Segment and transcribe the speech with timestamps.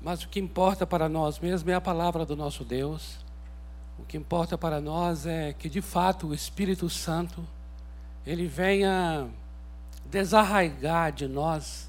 [0.00, 3.18] Mas o que importa para nós mesmo é a palavra do nosso Deus.
[3.98, 7.44] O que importa para nós é que, de fato, o Espírito Santo
[8.24, 9.28] ele venha
[10.06, 11.88] desarraigar de nós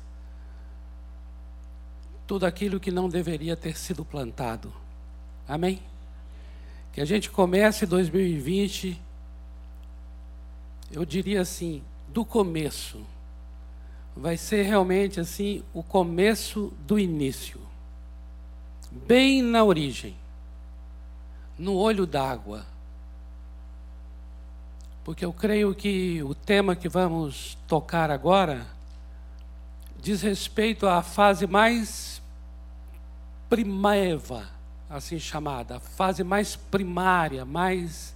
[2.26, 4.74] tudo aquilo que não deveria ter sido plantado.
[5.48, 5.82] Amém?
[6.92, 9.00] Que a gente comece 2020,
[10.92, 13.06] eu diria assim, do começo.
[14.16, 17.69] Vai ser realmente assim o começo do início
[18.92, 20.16] bem na origem,
[21.58, 22.66] no olho d'água.
[25.04, 28.68] Porque eu creio que o tema que vamos tocar agora
[30.02, 32.22] diz respeito à fase mais
[33.50, 34.48] primeva,
[34.90, 38.16] assim chamada, a fase mais primária, mais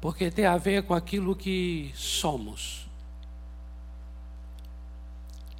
[0.00, 2.86] porque tem a ver com aquilo que somos.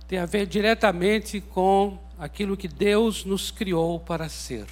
[0.07, 4.67] Tem a ver diretamente com aquilo que Deus nos criou para ser.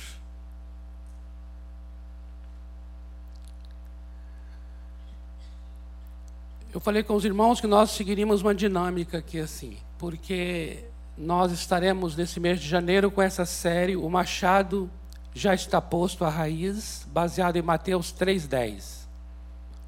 [6.72, 10.84] Eu falei com os irmãos que nós seguiríamos uma dinâmica aqui assim, porque
[11.16, 14.90] nós estaremos nesse mês de janeiro com essa série O Machado
[15.32, 19.08] já está posto à raiz, baseado em Mateus 3:10.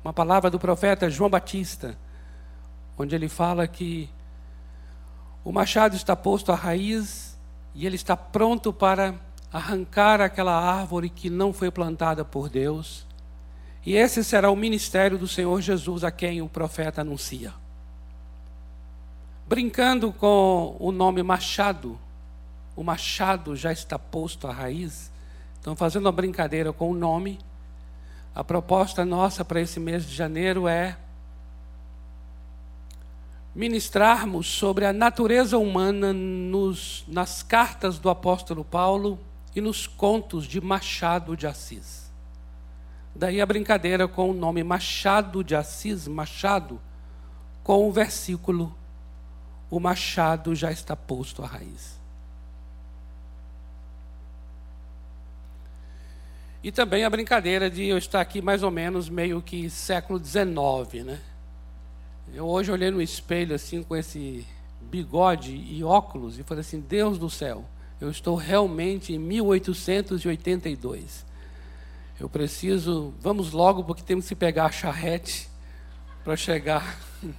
[0.04, 1.96] Uma palavra do profeta João Batista,
[2.98, 4.08] onde ele fala que
[5.44, 7.25] o machado está posto à raiz
[7.76, 9.14] e ele está pronto para
[9.52, 13.06] arrancar aquela árvore que não foi plantada por Deus.
[13.84, 17.52] E esse será o ministério do Senhor Jesus a quem o profeta anuncia.
[19.46, 22.00] Brincando com o nome machado,
[22.74, 25.12] o machado já está posto à raiz.
[25.60, 27.38] Então, fazendo uma brincadeira com o nome,
[28.34, 30.96] a proposta nossa para esse mês de janeiro é
[33.56, 39.18] ministrarmos sobre a natureza humana nos, nas cartas do apóstolo Paulo
[39.54, 42.12] e nos contos de Machado de Assis.
[43.14, 46.78] Daí a brincadeira com o nome Machado de Assis, Machado,
[47.64, 48.76] com o versículo:
[49.70, 51.98] O machado já está posto à raiz.
[56.62, 61.06] E também a brincadeira de eu estar aqui mais ou menos meio que século XIX,
[61.06, 61.20] né?
[62.34, 64.46] Eu hoje olhei no espelho assim com esse
[64.80, 67.64] bigode e óculos e falei assim: Deus do céu,
[68.00, 71.24] eu estou realmente em 1882.
[72.18, 75.48] Eu preciso, vamos logo porque temos que pegar a charrete
[76.24, 76.98] para chegar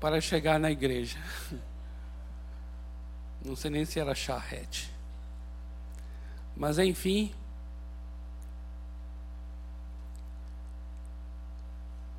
[0.00, 1.18] para chegar na igreja.
[3.44, 4.90] Não sei nem se era charrete.
[6.56, 7.32] Mas enfim,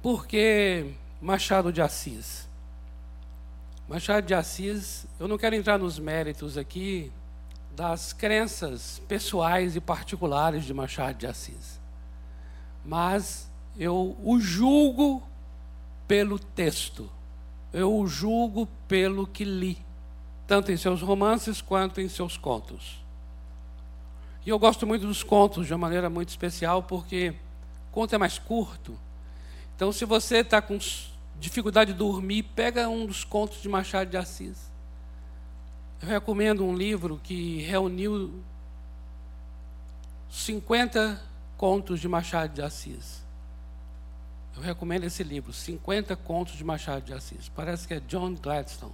[0.02, 2.48] porque Machado de Assis.
[3.90, 7.12] Machado de Assis, eu não quero entrar nos méritos aqui
[7.76, 11.80] das crenças pessoais e particulares de Machado de Assis,
[12.86, 15.24] mas eu o julgo
[16.08, 17.10] pelo texto,
[17.74, 19.78] eu o julgo pelo que li,
[20.46, 23.04] tanto em seus romances quanto em seus contos.
[24.46, 27.34] E eu gosto muito dos contos de uma maneira muito especial, porque
[27.92, 28.98] conto é mais curto
[29.78, 30.80] então, se você está com
[31.40, 34.72] dificuldade de dormir, pega um dos contos de Machado de Assis.
[36.02, 38.42] Eu recomendo um livro que reuniu
[40.32, 41.22] 50
[41.56, 43.24] contos de Machado de Assis.
[44.56, 47.48] Eu recomendo esse livro, 50 contos de Machado de Assis.
[47.48, 48.92] Parece que é John Gladstone,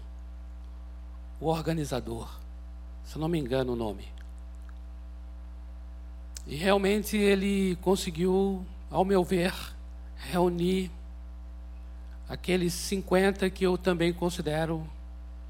[1.39, 2.29] o organizador,
[3.05, 4.05] se não me engano o nome.
[6.45, 9.53] E realmente ele conseguiu, ao meu ver,
[10.29, 10.91] reunir
[12.27, 14.87] aqueles 50 que eu também considero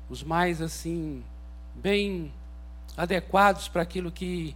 [0.10, 1.24] os mais assim
[1.76, 2.32] bem
[2.96, 4.56] adequados para aquilo que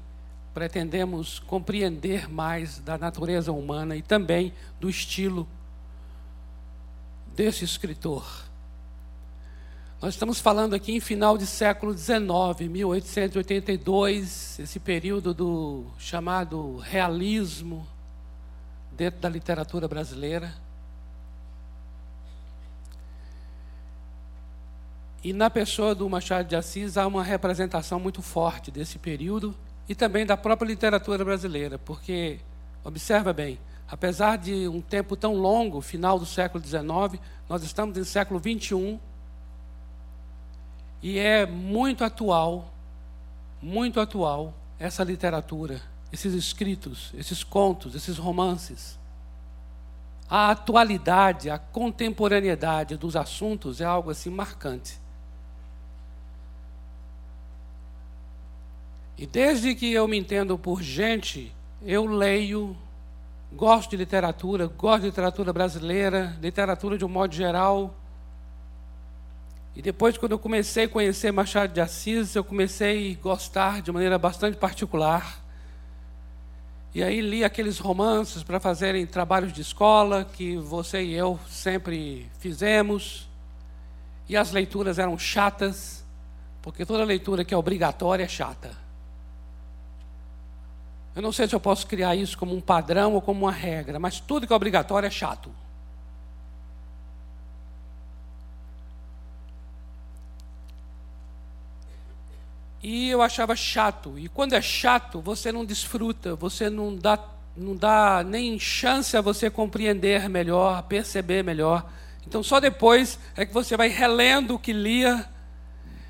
[0.54, 5.48] pretendemos compreender mais da natureza humana e também do estilo
[7.36, 8.48] desse escritor.
[10.02, 17.88] Nós estamos falando aqui em final de século XIX, 1882, esse período do chamado realismo,
[18.98, 20.54] dentro da literatura brasileira.
[25.24, 29.54] E na pessoa do Machado de Assis há uma representação muito forte desse período
[29.88, 32.40] e também da própria literatura brasileira, porque,
[32.84, 38.04] observa bem, apesar de um tempo tão longo, final do século XIX, nós estamos no
[38.04, 39.00] século XXI
[41.02, 42.74] e é muito atual,
[43.62, 48.98] muito atual essa literatura esses escritos, esses contos, esses romances.
[50.30, 55.00] A atualidade, a contemporaneidade dos assuntos é algo assim marcante.
[59.18, 61.52] E desde que eu me entendo por gente,
[61.82, 62.78] eu leio,
[63.52, 67.96] gosto de literatura, gosto de literatura brasileira, literatura de um modo geral.
[69.76, 73.92] E depois, quando eu comecei a conhecer Machado de Assis, eu comecei a gostar de
[73.92, 75.47] maneira bastante particular.
[76.94, 82.30] E aí li aqueles romances para fazerem trabalhos de escola que você e eu sempre
[82.40, 83.28] fizemos.
[84.28, 86.04] E as leituras eram chatas,
[86.62, 88.72] porque toda leitura que é obrigatória é chata.
[91.16, 94.00] Eu não sei se eu posso criar isso como um padrão ou como uma regra,
[94.00, 95.50] mas tudo que é obrigatório é chato.
[102.82, 104.18] E eu achava chato.
[104.18, 107.20] E quando é chato, você não desfruta, você não dá,
[107.56, 111.90] não dá nem chance a você compreender melhor, perceber melhor.
[112.26, 115.26] Então só depois é que você vai relendo o que lia,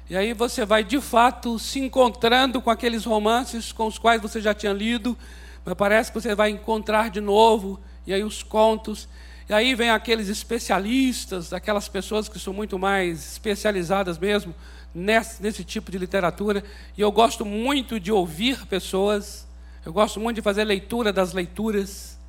[0.09, 4.41] e aí você vai de fato se encontrando com aqueles romances com os quais você
[4.41, 5.17] já tinha lido,
[5.65, 9.07] mas parece que você vai encontrar de novo, e aí os contos.
[9.49, 14.53] E aí vem aqueles especialistas, aquelas pessoas que são muito mais especializadas mesmo
[14.93, 16.63] nesse, nesse tipo de literatura.
[16.97, 19.47] E eu gosto muito de ouvir pessoas,
[19.85, 22.19] eu gosto muito de fazer leitura das leituras,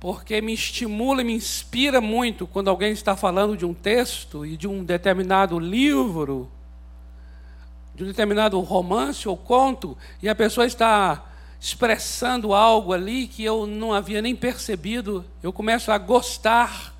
[0.00, 4.56] porque me estimula e me inspira muito quando alguém está falando de um texto e
[4.56, 6.50] de um determinado livro,
[7.94, 11.31] de um determinado romance ou conto, e a pessoa está
[11.62, 16.92] expressando algo ali que eu não havia nem percebido, eu começo a gostar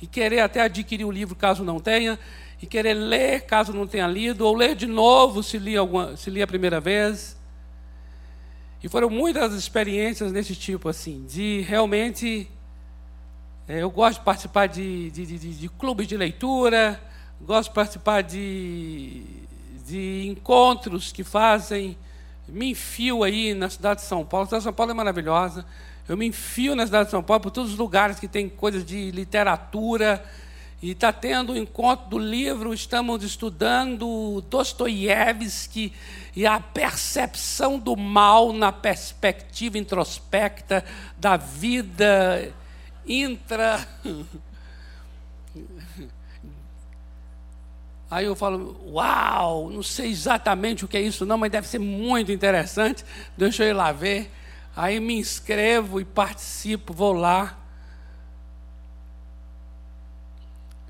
[0.00, 2.16] e querer até adquirir o livro caso não tenha,
[2.62, 6.30] e querer ler caso não tenha lido, ou ler de novo se li, alguma, se
[6.30, 7.36] li a primeira vez.
[8.80, 12.48] E foram muitas experiências desse tipo, assim, de realmente.
[13.66, 17.02] É, eu gosto de participar de, de, de, de, clubes de leitura,
[17.40, 19.24] gosto de participar de,
[19.84, 21.98] de encontros que fazem.
[22.48, 24.44] Me enfio aí na cidade de São Paulo.
[24.44, 25.66] A cidade de São Paulo é maravilhosa.
[26.08, 28.84] Eu me enfio na cidade de São Paulo por todos os lugares que tem coisas
[28.84, 30.24] de literatura.
[30.80, 35.92] E está tendo o um encontro do livro, estamos estudando Dostoiévski
[36.36, 40.84] e a percepção do mal na perspectiva introspecta
[41.18, 42.52] da vida
[43.06, 43.88] intra.
[48.10, 51.80] Aí eu falo, uau, não sei exatamente o que é isso, não, mas deve ser
[51.80, 53.04] muito interessante.
[53.36, 54.30] Deixa eu ir lá ver.
[54.76, 57.58] Aí me inscrevo e participo, vou lá.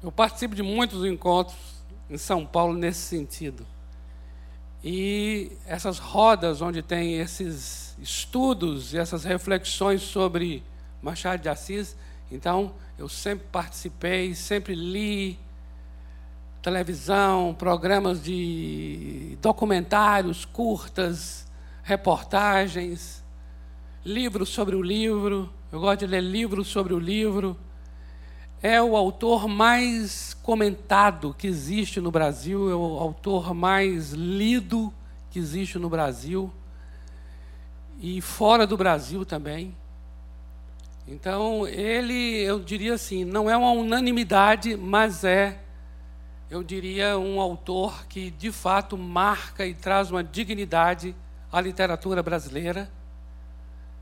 [0.03, 1.57] Eu participo de muitos encontros
[2.11, 3.67] em São Paulo nesse sentido.
[4.85, 10.63] E essas rodas onde tem esses estudos e essas reflexões sobre
[11.03, 11.97] Machado de Assis,
[12.31, 15.39] então eu sempre participei, sempre li
[16.67, 21.47] televisão, programas de documentários curtas,
[21.85, 23.23] reportagens
[24.05, 27.57] livro sobre o livro, eu gosto de ler livros sobre o livro.
[28.61, 34.93] É o autor mais comentado que existe no Brasil, é o autor mais lido
[35.31, 36.53] que existe no Brasil
[38.01, 39.73] e fora do Brasil também.
[41.07, 45.61] Então, ele, eu diria assim, não é uma unanimidade, mas é,
[46.51, 51.15] eu diria, um autor que de fato marca e traz uma dignidade
[51.51, 52.91] à literatura brasileira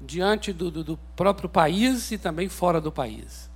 [0.01, 3.51] diante do, do, do próprio país e também fora do país.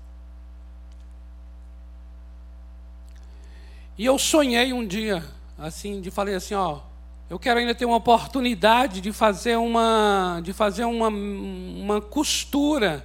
[3.99, 5.25] E eu sonhei um dia,
[5.59, 6.81] assim, de falei assim, ó,
[7.29, 13.05] eu quero ainda ter uma oportunidade de fazer uma, de fazer uma, uma costura,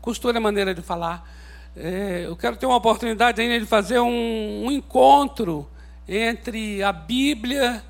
[0.00, 1.26] costura é maneira de falar.
[1.74, 5.66] É, eu quero ter uma oportunidade ainda de fazer um, um encontro
[6.06, 7.82] entre a Bíblia,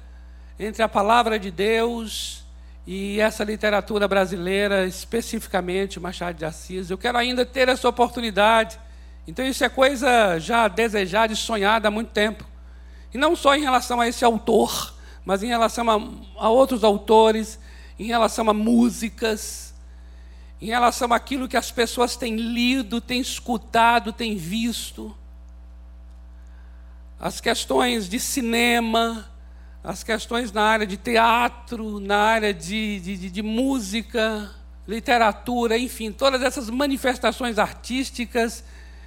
[0.59, 2.45] entre a palavra de Deus
[2.87, 6.91] e essa literatura brasileira, especificamente Machado de Assis.
[6.91, 8.79] Eu quero ainda ter essa oportunidade.
[9.27, 12.45] Então, isso é coisa já desejada e sonhada há muito tempo.
[13.13, 17.59] E não só em relação a esse autor, mas em relação a, a outros autores,
[17.99, 19.72] em relação a músicas,
[20.63, 25.13] em relação àquilo que as pessoas têm lido, têm escutado, têm visto.
[27.19, 29.29] As questões de cinema,
[29.83, 34.53] as questões na área de teatro, na área de, de, de, música,
[34.87, 38.63] literatura, enfim, todas essas manifestações artísticas,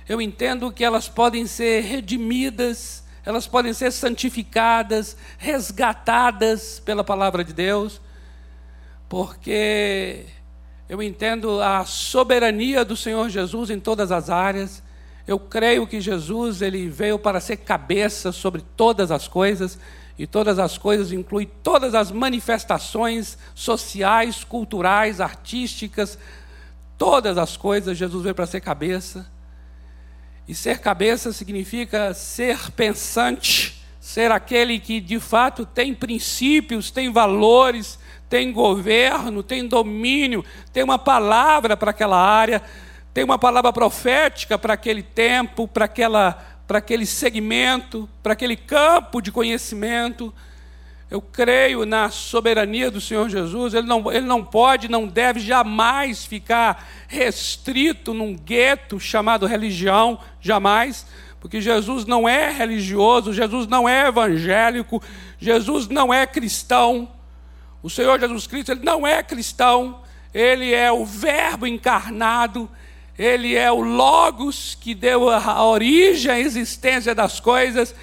[0.10, 7.54] eu entendo que elas podem ser redimidas, elas podem ser santificadas, resgatadas pela palavra de
[7.54, 8.02] Deus,
[9.08, 10.26] porque
[10.88, 14.84] eu entendo a soberania do Senhor Jesus em todas as áreas.
[15.28, 19.80] Eu creio que Jesus ele veio para ser cabeça sobre todas as coisas
[20.18, 26.18] E todas as coisas inclui todas as manifestações sociais, culturais, artísticas,
[26.98, 27.98] todas as coisas.
[27.98, 29.30] Jesus veio para ser cabeça.
[30.48, 38.00] E ser cabeça significa ser pensante, ser aquele que de fato tem princípios, tem valores,
[38.30, 42.62] tem governo, tem domínio, tem uma palavra para aquela área,
[43.14, 49.22] tem uma palavra profética para aquele tempo, para aquela para aquele segmento, para aquele campo
[49.22, 50.34] de conhecimento.
[51.10, 53.74] Eu creio na soberania do Senhor Jesus.
[53.74, 61.06] Ele não, ele não pode, não deve jamais ficar restrito num gueto chamado religião, jamais,
[61.40, 65.02] porque Jesus não é religioso, Jesus não é evangélico,
[65.38, 67.08] Jesus não é cristão.
[67.86, 70.02] O Senhor Jesus Cristo ele não é cristão,
[70.34, 72.68] ele é o Verbo encarnado,
[73.16, 77.94] ele é o Logos que deu a origem à existência das coisas.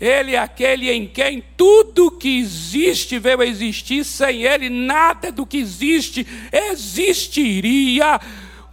[0.00, 5.44] Ele é aquele em quem tudo que existe veio a existir, sem ele nada do
[5.44, 6.24] que existe
[6.70, 8.20] existiria.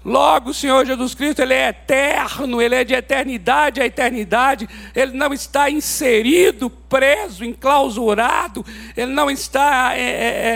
[0.03, 5.15] Logo, o Senhor Jesus Cristo, Ele é eterno, Ele é de eternidade a eternidade, Ele
[5.15, 8.65] não está inserido, preso, enclausurado,
[8.98, 10.08] Ele não está, é, é,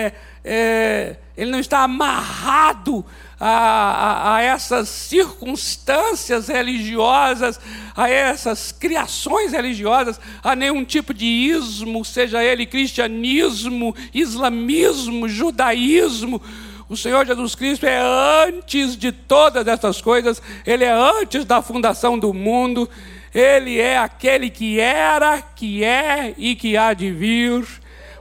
[0.04, 3.06] é, é Ele não está amarrado
[3.40, 7.60] a, a, a, essas circunstâncias religiosas,
[7.96, 16.42] a essas criações religiosas, a nenhum tipo de ismo, seja ele cristianismo, islamismo, judaísmo.
[16.88, 18.00] O Senhor Jesus Cristo é
[18.48, 22.88] antes de todas essas coisas, Ele é antes da fundação do mundo,
[23.34, 27.66] Ele é aquele que era, que é e que há de vir.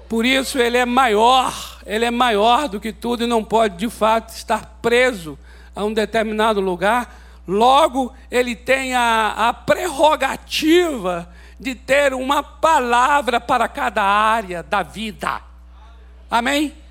[0.09, 3.89] Por isso ele é maior, ele é maior do que tudo e não pode de
[3.89, 5.39] fato estar preso
[5.75, 7.21] a um determinado lugar.
[7.49, 11.29] Logo, ele tem a, a prerrogativa
[11.59, 15.41] de ter uma palavra para cada área da vida.
[16.31, 16.84] Amém?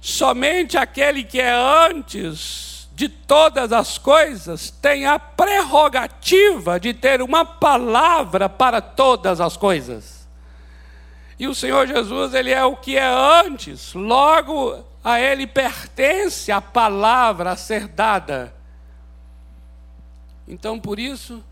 [0.00, 7.44] Somente aquele que é antes de todas as coisas tem a prerrogativa de ter uma
[7.44, 10.26] palavra para todas as coisas.
[11.38, 13.06] E o Senhor Jesus, ele é o que é
[13.44, 18.54] antes, logo a ele pertence a palavra a ser dada.
[20.48, 21.44] Então, por isso,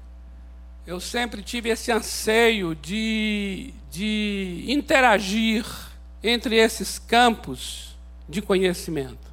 [0.87, 5.67] eu sempre tive esse anseio de, de interagir
[6.23, 7.94] entre esses campos
[8.29, 9.33] de conhecimento.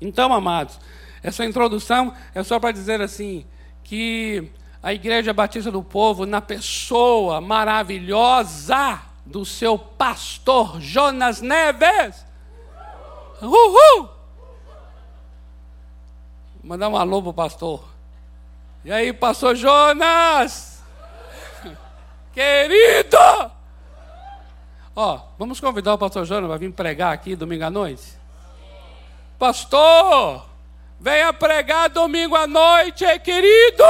[0.00, 0.78] Então, amados,
[1.22, 3.44] essa introdução é só para dizer assim
[3.82, 4.50] que
[4.82, 12.24] a Igreja Batista do Povo na pessoa maravilhosa do seu pastor Jonas Neves.
[13.42, 14.08] Uhul!
[16.62, 17.84] Mandar um alô pro pastor.
[18.84, 20.82] E aí, pastor Jonas?
[22.32, 23.57] Querido!
[25.00, 28.18] Ó, vamos convidar o pastor Jonas para vir pregar aqui domingo à noite?
[29.38, 30.44] Pastor,
[30.98, 33.84] venha pregar domingo à noite, querido!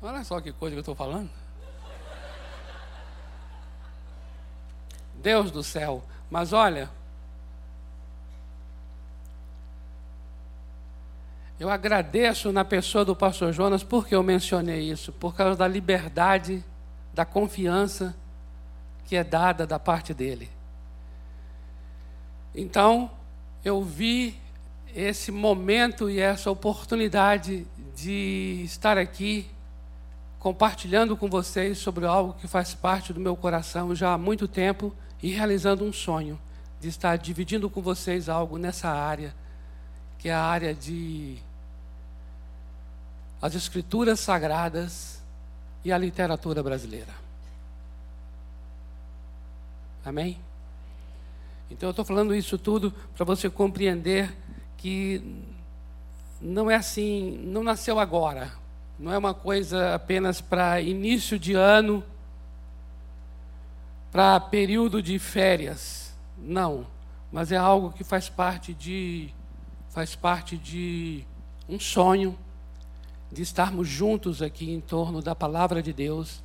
[0.00, 1.28] Olha só que coisa que eu estou falando.
[5.16, 6.02] Deus do céu.
[6.30, 6.88] Mas olha,
[11.58, 16.62] eu agradeço na pessoa do pastor Jonas porque eu mencionei isso, por causa da liberdade,
[17.14, 18.14] da confiança
[19.06, 20.50] que é dada da parte dele.
[22.54, 23.10] Então,
[23.64, 24.36] eu vi
[24.94, 29.46] esse momento e essa oportunidade de estar aqui
[30.38, 34.94] compartilhando com vocês sobre algo que faz parte do meu coração já há muito tempo
[35.22, 36.38] e realizando um sonho
[36.80, 39.34] de estar dividindo com vocês algo nessa área,
[40.18, 41.38] que é a área de
[43.46, 45.22] as escrituras sagradas
[45.84, 47.12] e a literatura brasileira.
[50.04, 50.38] Amém?
[51.70, 54.36] Então eu estou falando isso tudo para você compreender
[54.76, 55.44] que
[56.40, 58.52] não é assim, não nasceu agora,
[58.98, 62.02] não é uma coisa apenas para início de ano,
[64.10, 66.16] para período de férias.
[66.36, 66.84] Não,
[67.30, 69.32] mas é algo que faz parte de
[69.90, 71.24] faz parte de
[71.68, 72.36] um sonho
[73.30, 76.42] de estarmos juntos aqui em torno da palavra de Deus,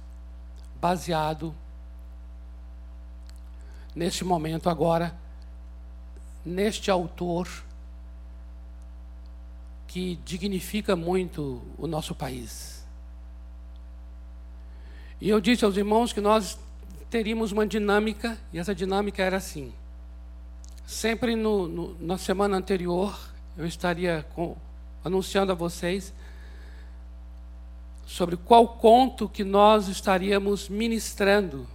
[0.80, 1.54] baseado
[3.96, 5.16] neste momento agora
[6.46, 7.48] neste autor
[9.88, 12.86] que dignifica muito o nosso país.
[15.20, 16.58] E eu disse aos irmãos que nós
[17.10, 19.74] teríamos uma dinâmica, e essa dinâmica era assim.
[20.88, 23.20] Sempre no, no, na semana anterior,
[23.58, 24.56] eu estaria com,
[25.04, 26.14] anunciando a vocês
[28.12, 31.66] sobre qual conto que nós estaríamos ministrando.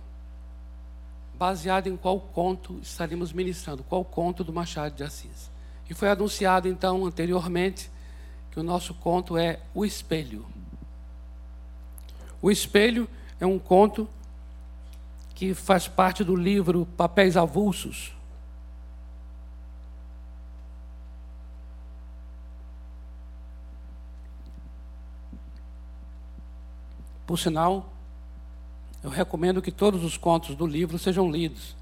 [1.38, 5.50] Baseado em qual conto estaríamos ministrando, qual conto do Machado de Assis.
[5.88, 7.90] E foi anunciado então anteriormente
[8.50, 10.44] que o nosso conto é O Espelho.
[12.42, 13.08] O Espelho
[13.40, 14.06] é um conto
[15.34, 18.12] que faz parte do livro Papéis Avulsos.
[27.26, 27.92] Por sinal,
[29.02, 31.74] eu recomendo que todos os contos do livro sejam lidos,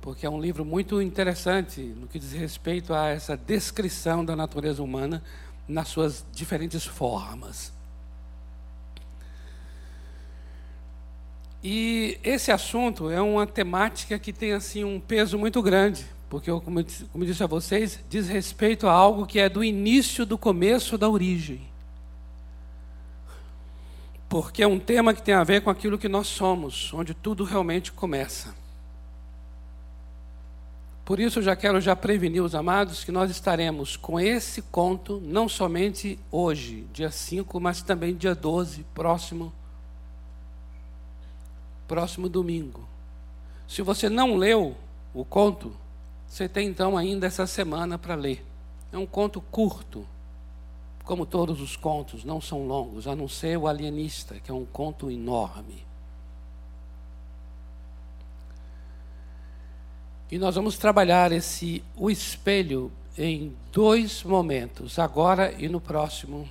[0.00, 4.82] porque é um livro muito interessante no que diz respeito a essa descrição da natureza
[4.82, 5.22] humana
[5.68, 7.72] nas suas diferentes formas.
[11.62, 16.80] E esse assunto é uma temática que tem assim um peso muito grande, porque como
[16.80, 16.84] eu,
[17.24, 21.71] disse a vocês, diz respeito a algo que é do início do começo da origem.
[24.32, 27.44] Porque é um tema que tem a ver com aquilo que nós somos, onde tudo
[27.44, 28.54] realmente começa.
[31.04, 35.20] Por isso eu já quero já prevenir os amados que nós estaremos com esse conto
[35.22, 39.52] não somente hoje, dia 5, mas também dia 12, próximo
[41.86, 42.88] próximo domingo.
[43.68, 44.74] Se você não leu
[45.12, 45.76] o conto,
[46.26, 48.42] você tem então ainda essa semana para ler.
[48.90, 50.06] É um conto curto,
[51.04, 54.64] como todos os contos, não são longos, a não ser o Alienista, que é um
[54.64, 55.84] conto enorme.
[60.30, 66.48] E nós vamos trabalhar esse o espelho em dois momentos, agora e no próximo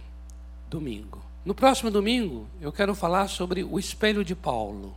[0.70, 1.22] domingo.
[1.44, 4.94] No próximo domingo, eu quero falar sobre o espelho de Paulo.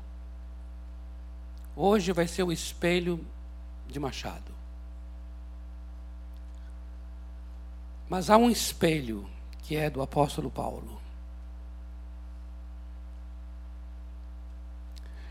[1.74, 3.24] Hoje vai ser o espelho
[3.88, 4.52] de Machado.
[8.08, 9.26] Mas há um espelho
[9.64, 11.00] que é do apóstolo Paulo.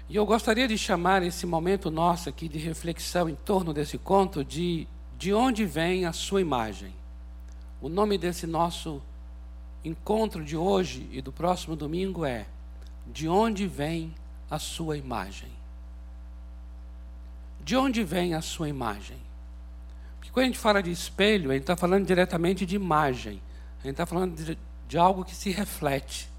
[0.10, 4.44] E eu gostaria de chamar esse momento nosso aqui de reflexão em torno desse conto
[4.44, 6.94] de de onde vem a sua imagem.
[7.82, 9.02] O nome desse nosso
[9.82, 12.46] encontro de hoje e do próximo domingo é
[13.06, 14.14] De onde vem
[14.50, 15.50] a sua imagem?
[17.64, 19.18] De onde vem a sua imagem?
[20.18, 23.42] Porque quando a gente fala de espelho, a gente está falando diretamente de imagem.
[23.84, 26.32] A gente está falando de, de algo que se reflete.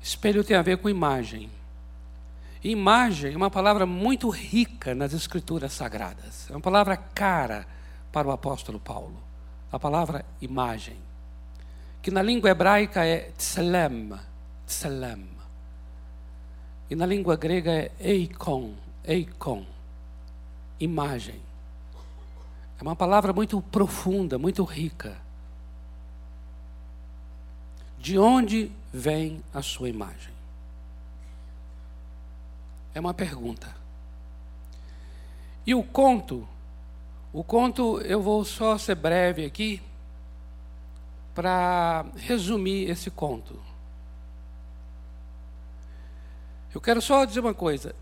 [0.00, 1.50] Espelho tem a ver com imagem.
[2.62, 6.48] Imagem é uma palavra muito rica nas escrituras sagradas.
[6.50, 7.66] É uma palavra cara
[8.10, 9.22] para o apóstolo Paulo.
[9.70, 10.96] A palavra imagem.
[12.00, 14.12] Que na língua hebraica é tselem.
[14.66, 15.28] Tselem.
[16.88, 18.74] E na língua grega é eikon
[19.06, 19.64] eikon,
[20.80, 21.40] imagem.
[22.78, 25.16] É uma palavra muito profunda, muito rica.
[28.04, 30.34] De onde vem a sua imagem?
[32.94, 33.74] É uma pergunta.
[35.66, 36.46] E o conto,
[37.32, 39.80] o conto eu vou só ser breve aqui
[41.34, 43.58] para resumir esse conto.
[46.74, 47.94] Eu quero só dizer uma coisa.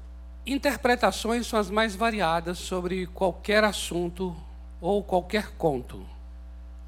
[0.44, 4.34] Interpretações são as mais variadas sobre qualquer assunto
[4.80, 6.04] ou qualquer conto,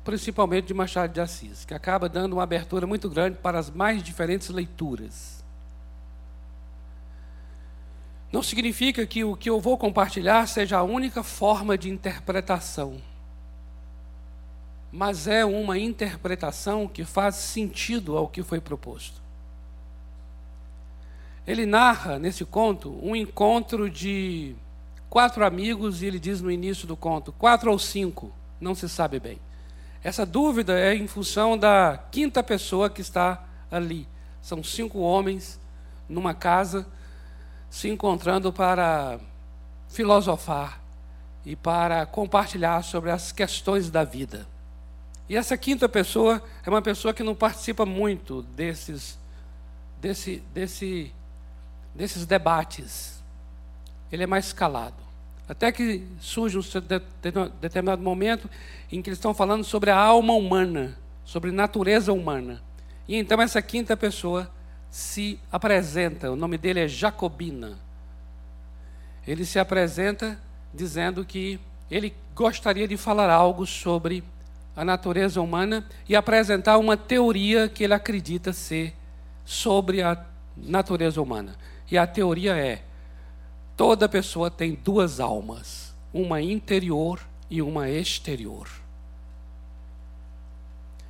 [0.04, 4.02] principalmente de Machado de Assis, que acaba dando uma abertura muito grande para as mais
[4.02, 5.42] diferentes leituras.
[8.30, 13.00] Não significa que o que eu vou compartilhar seja a única forma de interpretação,
[14.92, 19.22] mas é uma interpretação que faz sentido ao que foi proposto.
[21.46, 24.54] Ele narra nesse conto um encontro de
[25.08, 29.20] quatro amigos e ele diz no início do conto, quatro ou cinco, não se sabe
[29.20, 29.38] bem.
[30.04, 34.06] Essa dúvida é em função da quinta pessoa que está ali.
[34.42, 35.58] São cinco homens
[36.06, 36.86] numa casa
[37.70, 39.18] se encontrando para
[39.88, 40.78] filosofar
[41.42, 44.46] e para compartilhar sobre as questões da vida.
[45.26, 49.18] E essa quinta pessoa é uma pessoa que não participa muito desses
[49.98, 51.14] desse desse
[51.94, 53.22] desses debates.
[54.12, 55.03] Ele é mais calado.
[55.48, 56.62] Até que surge um
[57.60, 58.48] determinado momento
[58.90, 62.62] em que eles estão falando sobre a alma humana, sobre natureza humana.
[63.06, 64.50] E então essa quinta pessoa
[64.90, 67.78] se apresenta, o nome dele é Jacobina.
[69.26, 70.38] Ele se apresenta
[70.72, 71.58] dizendo que
[71.90, 74.24] ele gostaria de falar algo sobre
[74.76, 78.94] a natureza humana e apresentar uma teoria que ele acredita ser
[79.44, 80.24] sobre a
[80.56, 81.54] natureza humana.
[81.90, 82.82] E a teoria é:
[83.76, 88.68] toda pessoa tem duas almas, uma interior e uma exterior.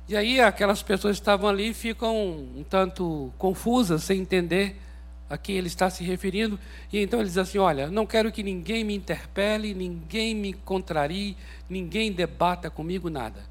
[0.07, 4.79] E aí aquelas pessoas que estavam ali ficam um tanto confusas, sem entender
[5.27, 6.59] a quem ele está se referindo.
[6.93, 11.35] E então ele diz assim: Olha, não quero que ninguém me interpele, ninguém me contrarie,
[11.67, 13.41] ninguém debata comigo nada.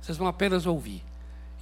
[0.00, 1.02] Vocês vão apenas ouvir.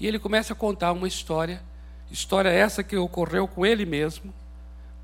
[0.00, 1.62] E ele começa a contar uma história,
[2.10, 4.32] história essa que ocorreu com ele mesmo,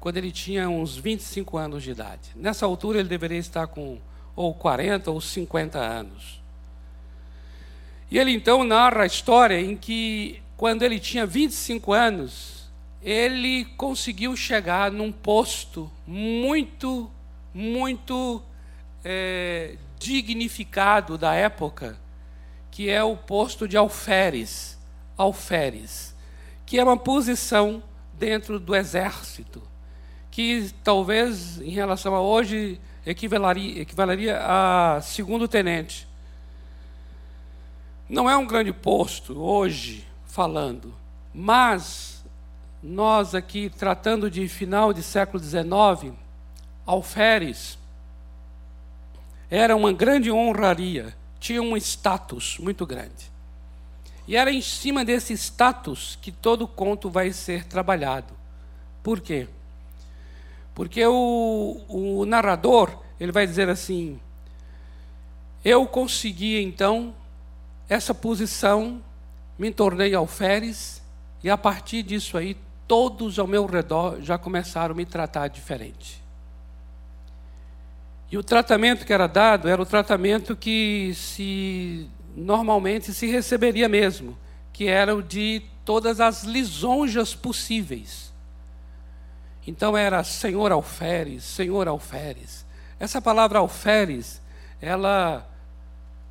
[0.07, 2.31] quando ele tinha uns 25 anos de idade.
[2.37, 3.99] Nessa altura ele deveria estar com
[4.37, 6.41] ou 40 ou 50 anos.
[8.09, 12.71] E ele então narra a história em que, quando ele tinha 25 anos,
[13.03, 17.11] ele conseguiu chegar num posto muito,
[17.53, 18.41] muito
[19.05, 21.99] é, dignificado da época,
[22.71, 24.79] que é o posto de alferes.
[25.19, 26.15] Alferes,
[26.65, 27.83] que é uma posição
[28.17, 29.61] dentro do exército,
[30.37, 36.07] que talvez em relação a hoje equivaleria a segundo tenente.
[38.07, 40.95] Não é um grande posto hoje falando,
[41.33, 42.23] mas
[42.83, 46.13] nós aqui tratando de final de século XIX,
[46.85, 47.79] alferes
[49.49, 53.33] era uma grande honraria, tinha um status muito grande.
[54.29, 58.35] E era em cima desse status que todo conto vai ser trabalhado.
[59.03, 59.49] Por quê?
[60.77, 64.21] Porque o, o narrador ele vai dizer assim:
[65.65, 67.15] Eu consegui então
[67.89, 69.03] essa posição,
[69.59, 71.03] me tornei alferes,
[71.43, 76.23] e a partir disso aí, todos ao meu redor já começaram a me tratar diferente.
[78.31, 84.37] E o tratamento que era dado era o tratamento que se normalmente se receberia mesmo,
[84.75, 88.26] que era o de todas as lisonjas possíveis.
[89.67, 92.65] Então era Senhor Alferes, Senhor Alferes.
[93.01, 94.41] Essa palavra Alferes,
[94.81, 95.47] ela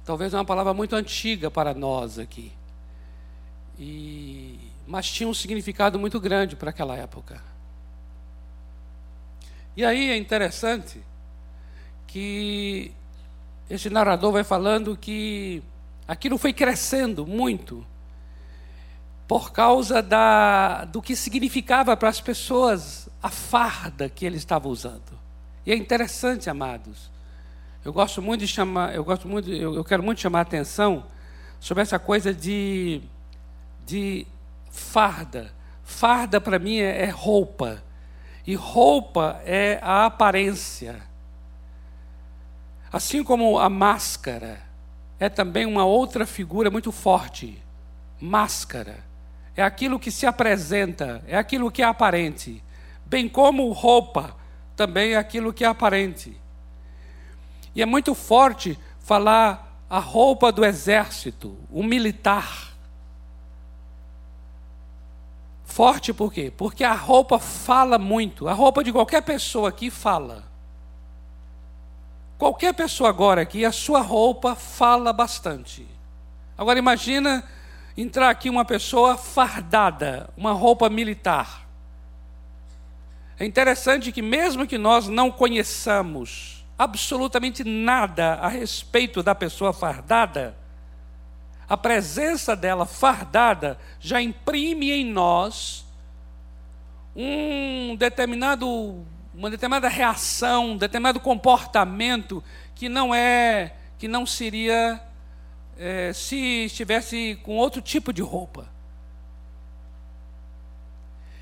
[0.06, 2.52] Talvez é uma palavra muito antiga para nós aqui.
[3.78, 7.42] E, mas tinha um significado muito grande para aquela época.
[9.76, 11.02] E aí é interessante
[12.06, 12.92] que
[13.68, 15.64] esse narrador vai falando que
[16.08, 17.84] aquilo foi crescendo muito
[19.28, 25.20] por causa da, do que significava para as pessoas a farda que ele estava usando.
[25.66, 27.10] E é interessante, amados,
[27.84, 31.06] eu gosto muito de chamar, eu gosto muito, eu, eu quero muito chamar a atenção
[31.60, 33.02] sobre essa coisa de,
[33.86, 34.28] de
[34.70, 35.52] farda.
[35.84, 37.84] Farda para mim é, é roupa.
[38.46, 41.02] E roupa é a aparência.
[42.92, 44.62] Assim como a máscara
[45.20, 47.62] é também uma outra figura muito forte.
[48.22, 49.04] Máscara
[49.56, 52.64] é aquilo que se apresenta, é aquilo que é aparente.
[53.06, 54.36] Bem como roupa
[54.76, 56.40] também é aquilo que é aparente.
[57.74, 62.74] E é muito forte falar a roupa do exército, o militar.
[65.64, 66.52] Forte por quê?
[66.56, 68.48] Porque a roupa fala muito.
[68.48, 70.44] A roupa de qualquer pessoa aqui fala.
[72.38, 75.88] Qualquer pessoa agora aqui, a sua roupa fala bastante.
[76.58, 77.44] Agora imagina
[77.98, 81.66] entrar aqui uma pessoa fardada, uma roupa militar.
[83.40, 90.56] É interessante que mesmo que nós não conheçamos absolutamente nada a respeito da pessoa fardada,
[91.68, 95.86] a presença dela fardada já imprime em nós
[97.16, 102.44] um determinado, uma determinada reação, um determinado comportamento
[102.76, 105.02] que não é, que não seria
[105.78, 108.74] é, se estivesse com outro tipo de roupa.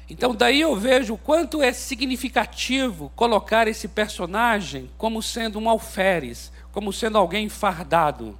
[0.10, 6.52] Então, daí eu vejo o quanto é significativo colocar esse personagem como sendo um alferes,
[6.72, 8.38] como sendo alguém fardado.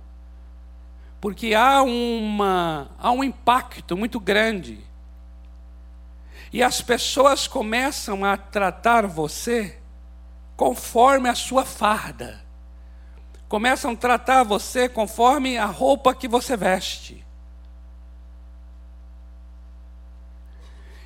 [1.22, 4.80] Porque há, uma, há um impacto muito grande.
[6.52, 9.80] E as pessoas começam a tratar você
[10.56, 12.43] conforme a sua farda.
[13.54, 17.24] Começam a tratar você conforme a roupa que você veste.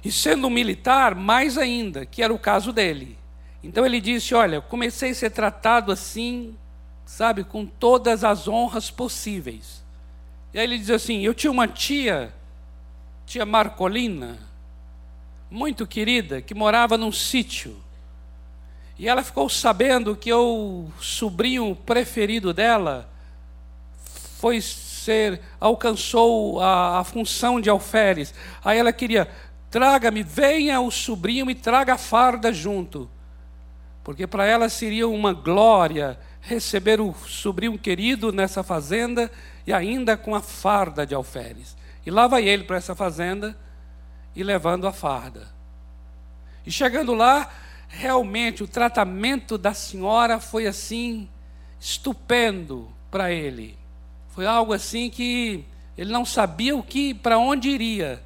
[0.02, 3.20] E sendo militar, mais ainda, que era o caso dele.
[3.62, 6.56] Então ele disse: Olha, comecei a ser tratado assim,
[7.06, 9.84] sabe, com todas as honras possíveis.
[10.54, 12.34] E aí ele diz assim: Eu tinha uma tia,
[13.26, 14.40] tia Marcolina,
[15.52, 17.76] muito querida, que morava num sítio.
[18.98, 23.10] E ela ficou sabendo que o sobrinho preferido dela
[24.40, 28.34] foi ser, alcançou a, a função de alferes.
[28.64, 29.28] Aí ela queria,
[29.70, 33.10] Traga-me, venha o sobrinho e traga a farda junto.
[34.04, 39.30] Porque para ela seria uma glória receber o sobrinho querido nessa fazenda
[39.66, 41.76] e ainda com a farda de alferes.
[42.06, 43.58] E lá vai ele para essa fazenda
[44.34, 45.48] e levando a farda.
[46.66, 47.52] E chegando lá,
[47.88, 51.30] realmente o tratamento da senhora foi assim
[51.80, 53.78] estupendo para ele.
[54.30, 55.66] Foi algo assim que
[55.98, 58.22] ele não sabia o que para onde iria.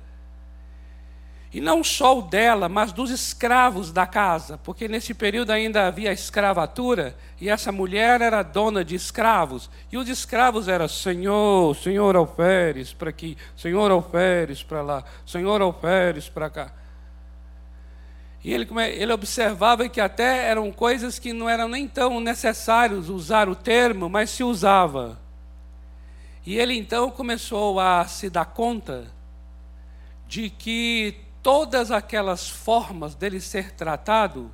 [1.54, 6.14] E não só o dela, mas dos escravos da casa, porque nesse período ainda havia
[6.14, 12.94] escravatura, e essa mulher era dona de escravos, e os escravos eram Senhor, Senhor alferes
[12.94, 16.81] para aqui, Senhor alferes para lá, Senhor alferes para cá.
[18.44, 23.48] E ele, ele observava que até eram coisas que não eram nem tão necessários usar
[23.48, 25.20] o termo, mas se usava.
[26.46, 29.06] E ele então começou a se dar conta
[30.28, 34.52] de que todas aquelas formas dele ser tratado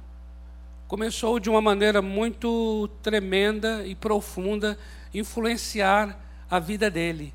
[0.87, 4.77] começou de uma maneira muito tremenda e profunda
[5.13, 6.17] influenciar
[6.49, 7.33] a vida dele.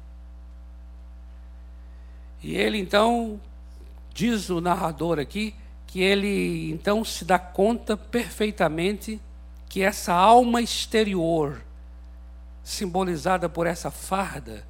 [2.43, 3.41] E ele então
[4.13, 5.55] diz o narrador aqui
[5.93, 9.21] que ele então se dá conta perfeitamente
[9.69, 11.63] que essa alma exterior
[12.65, 14.67] simbolizada por essa farda,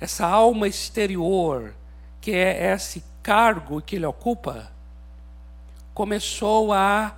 [0.00, 1.72] essa alma exterior
[2.20, 4.72] que é esse cargo que ele ocupa,
[5.94, 7.16] começou a,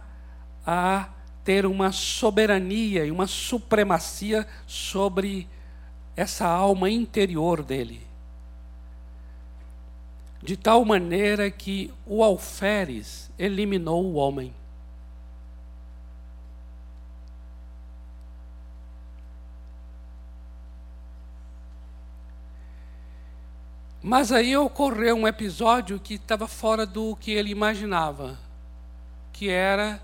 [0.66, 1.08] a
[1.42, 5.48] ter uma soberania e uma supremacia sobre
[6.14, 8.06] essa alma interior dele.
[10.44, 14.54] De tal maneira que o alferes eliminou o homem.
[24.02, 28.38] Mas aí ocorreu um episódio que estava fora do que ele imaginava,
[29.32, 29.98] que era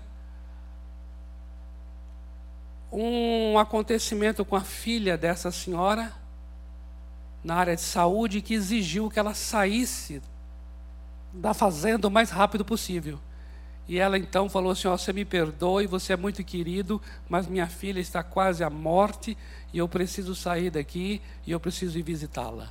[2.91, 6.11] um acontecimento com a filha dessa senhora
[7.43, 10.19] na área de saúde que exigiu que ela saísse
[11.33, 13.19] da fazenda o mais rápido possível.
[13.87, 17.67] E ela então falou assim: oh, Você me perdoe, você é muito querido, mas minha
[17.67, 19.37] filha está quase à morte
[19.73, 22.69] e eu preciso sair daqui e eu preciso ir visitá-la.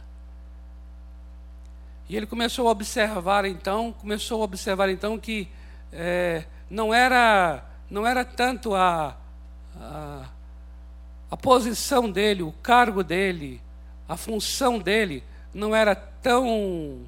[2.09, 5.49] E ele começou a observar então, começou a observar então que
[5.93, 9.17] é, não era não era tanto a,
[9.77, 10.29] a,
[11.31, 13.61] a posição dele, o cargo dele,
[14.09, 17.01] a função dele não era tão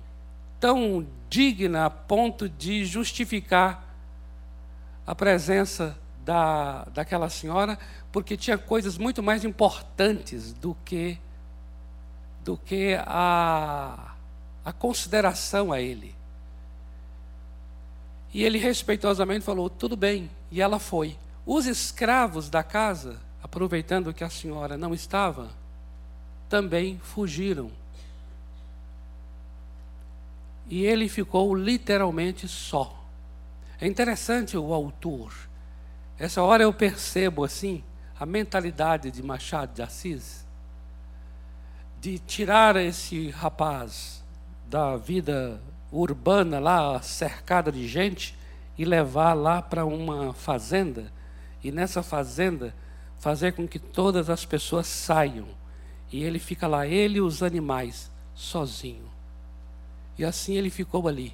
[0.63, 3.85] tão digna a ponto de justificar
[5.05, 7.77] a presença da, daquela senhora,
[8.13, 11.19] porque tinha coisas muito mais importantes do que
[12.45, 14.13] do que a
[14.65, 16.15] a consideração a ele.
[18.33, 20.31] E ele respeitosamente falou: tudo bem.
[20.49, 21.17] E ela foi.
[21.45, 25.51] Os escravos da casa, aproveitando que a senhora não estava,
[26.49, 27.82] também fugiram.
[30.73, 33.07] E ele ficou literalmente só.
[33.79, 35.31] É interessante o autor.
[36.19, 37.85] Essa hora eu percebo assim
[38.19, 40.47] a mentalidade de Machado de Assis
[42.01, 44.25] de tirar esse rapaz
[44.67, 45.61] da vida
[45.93, 48.35] urbana lá, cercada de gente,
[48.79, 51.13] e levar lá para uma fazenda,
[51.63, 52.75] e nessa fazenda
[53.19, 55.49] fazer com que todas as pessoas saiam.
[56.11, 59.12] E ele fica lá, ele e os animais, sozinho.
[60.19, 61.33] E assim ele ficou ali,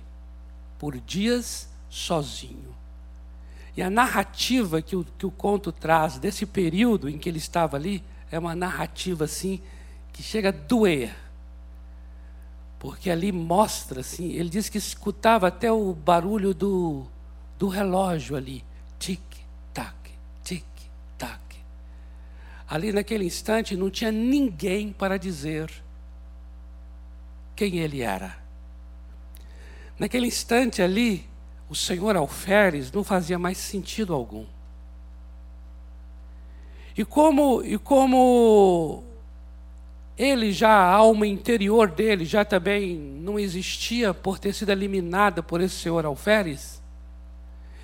[0.78, 2.74] por dias sozinho.
[3.76, 7.76] E a narrativa que o, que o conto traz desse período em que ele estava
[7.76, 9.60] ali é uma narrativa assim
[10.12, 11.14] que chega a doer
[12.78, 17.06] porque ali mostra, assim, ele diz que escutava até o barulho do,
[17.58, 18.64] do relógio ali.
[18.98, 19.94] Tic-tac,
[20.44, 21.40] tic-tac.
[22.68, 25.70] Ali naquele instante não tinha ninguém para dizer
[27.56, 28.38] quem ele era.
[29.98, 31.28] Naquele instante ali,
[31.68, 34.46] o senhor alferes não fazia mais sentido algum.
[36.96, 39.04] E como, e como
[40.16, 45.60] ele já, a alma interior dele, já também não existia por ter sido eliminada por
[45.60, 46.82] esse senhor alferes.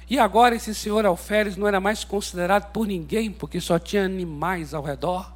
[0.09, 4.75] E agora esse senhor alferes não era mais considerado por ninguém, porque só tinha animais
[4.75, 5.33] ao redor.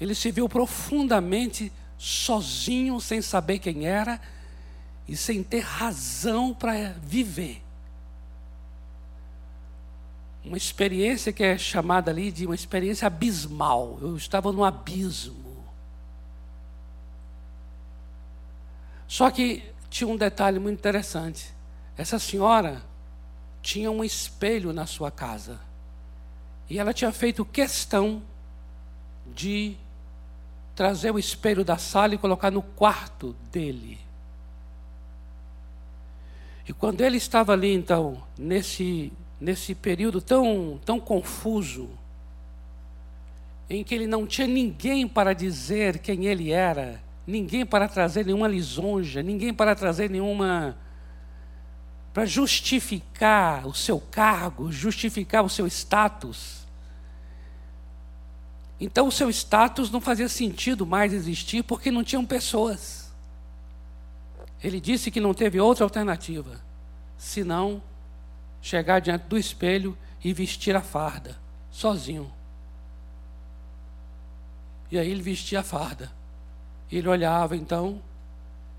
[0.00, 4.20] Ele se viu profundamente sozinho, sem saber quem era
[5.08, 7.66] e sem ter razão para viver
[10.46, 13.98] uma experiência que é chamada ali de uma experiência abismal.
[14.00, 15.66] Eu estava no abismo.
[19.08, 21.52] Só que tinha um detalhe muito interessante.
[21.96, 22.82] Essa senhora
[23.60, 25.58] tinha um espelho na sua casa.
[26.70, 28.22] E ela tinha feito questão
[29.26, 29.76] de
[30.76, 33.98] trazer o espelho da sala e colocar no quarto dele.
[36.68, 39.10] E quando ele estava ali, então, nesse,
[39.40, 41.88] nesse período tão, tão confuso,
[43.70, 48.46] em que ele não tinha ninguém para dizer quem ele era, ninguém para trazer nenhuma
[48.46, 50.76] lisonja, ninguém para trazer nenhuma.
[52.12, 56.65] para justificar o seu cargo, justificar o seu status.
[58.80, 63.12] Então o seu status não fazia sentido mais existir porque não tinham pessoas.
[64.62, 66.60] Ele disse que não teve outra alternativa
[67.16, 67.82] senão
[68.60, 71.38] chegar diante do espelho e vestir a farda,
[71.70, 72.30] sozinho.
[74.90, 76.12] E aí ele vestia a farda.
[76.90, 78.00] Ele olhava então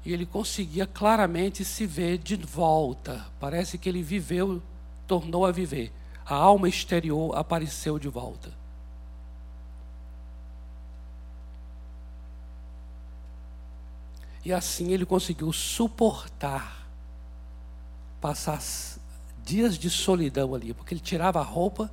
[0.05, 3.25] e ele conseguia claramente se ver de volta.
[3.39, 4.61] Parece que ele viveu,
[5.05, 5.91] tornou a viver.
[6.25, 8.51] A alma exterior apareceu de volta.
[14.43, 16.87] E assim ele conseguiu suportar,
[18.21, 18.61] passar
[19.43, 21.91] dias de solidão ali, porque ele tirava a roupa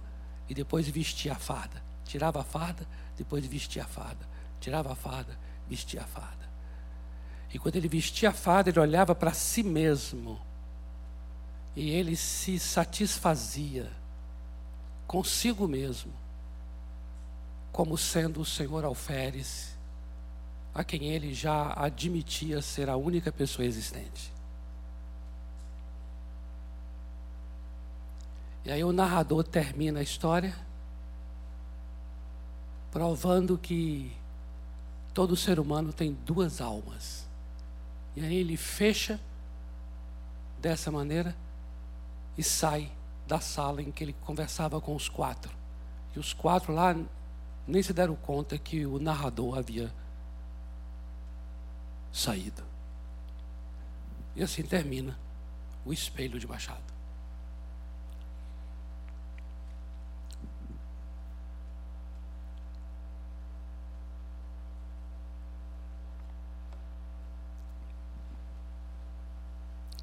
[0.48, 1.83] e depois vestia a farda.
[2.04, 4.26] Tirava a farda, depois vestia a farda.
[4.61, 6.44] Tirava a farda, vestia a farda.
[7.52, 10.40] E quando ele vestia a farda, ele olhava para si mesmo.
[11.76, 13.90] E ele se satisfazia
[15.07, 16.12] consigo mesmo,
[17.70, 19.73] como sendo o Senhor alferes
[20.74, 24.32] a quem ele já admitia ser a única pessoa existente.
[28.64, 30.54] E aí o narrador termina a história
[32.90, 34.12] provando que
[35.12, 37.26] todo ser humano tem duas almas.
[38.16, 39.20] E aí ele fecha
[40.60, 41.37] dessa maneira
[42.38, 42.90] e sai
[43.26, 45.52] da sala em que ele conversava com os quatro.
[46.14, 46.96] E os quatro lá
[47.66, 49.92] nem se deram conta que o narrador havia
[52.14, 52.62] saída.
[54.37, 55.18] E assim termina
[55.85, 56.83] o espelho de Machado.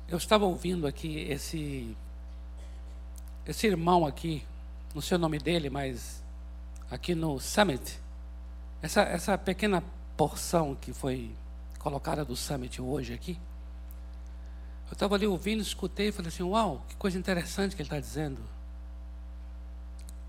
[0.08, 1.96] Eu estava ouvindo aqui esse
[3.48, 4.46] esse irmão aqui,
[4.94, 6.22] não sei o nome dele, mas
[6.92, 8.00] aqui no Summit,
[8.82, 9.82] essa, essa pequena
[10.16, 11.32] porção que foi
[11.82, 13.40] colocada do Summit hoje aqui,
[14.88, 18.00] eu estava ali ouvindo, escutei e falei assim: Uau, que coisa interessante que ele está
[18.00, 18.42] dizendo.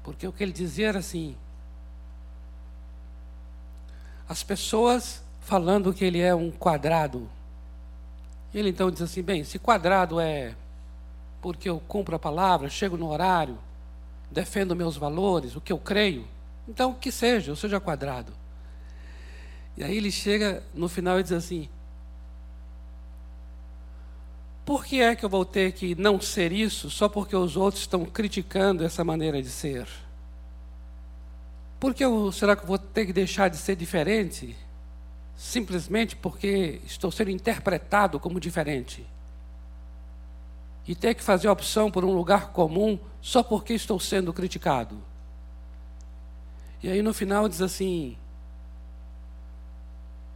[0.03, 1.37] Porque o que ele dizia era assim:
[4.29, 7.29] as pessoas falando que ele é um quadrado.
[8.55, 10.55] Ele então diz assim: bem, se quadrado é
[11.41, 13.59] porque eu cumpro a palavra, chego no horário,
[14.31, 16.27] defendo meus valores, o que eu creio,
[16.69, 18.33] então que seja, eu seja quadrado.
[19.77, 21.69] E aí ele chega no final e diz assim:
[24.65, 27.83] Por que é que eu vou ter que não ser isso só porque os outros
[27.83, 29.89] estão criticando essa maneira de ser?
[31.81, 34.57] Por que eu, será que eu vou ter que deixar de ser diferente?
[35.35, 39.05] Simplesmente porque estou sendo interpretado como diferente.
[40.87, 44.97] E ter que fazer opção por um lugar comum só porque estou sendo criticado.
[46.83, 48.17] E aí no final diz assim: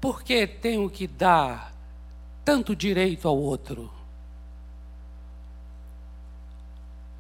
[0.01, 1.73] por que tenho que dar
[2.45, 3.91] tanto direito ao outro?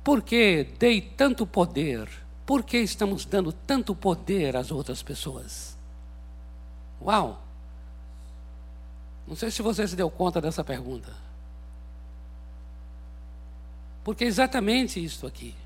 [0.04, 2.08] Por que dei tanto poder?
[2.44, 5.76] Por que estamos dando tanto poder às outras pessoas?
[7.02, 7.42] Uau!
[9.26, 11.12] Não sei se você se deu conta dessa pergunta.
[14.04, 15.56] Porque é exatamente isso aqui.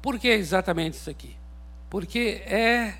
[0.00, 1.36] Por que exatamente isso aqui?
[1.88, 2.98] Porque é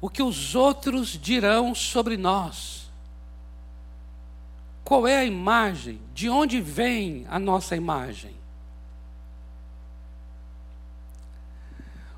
[0.00, 2.90] o que os outros dirão sobre nós.
[4.82, 6.00] Qual é a imagem?
[6.14, 8.34] De onde vem a nossa imagem?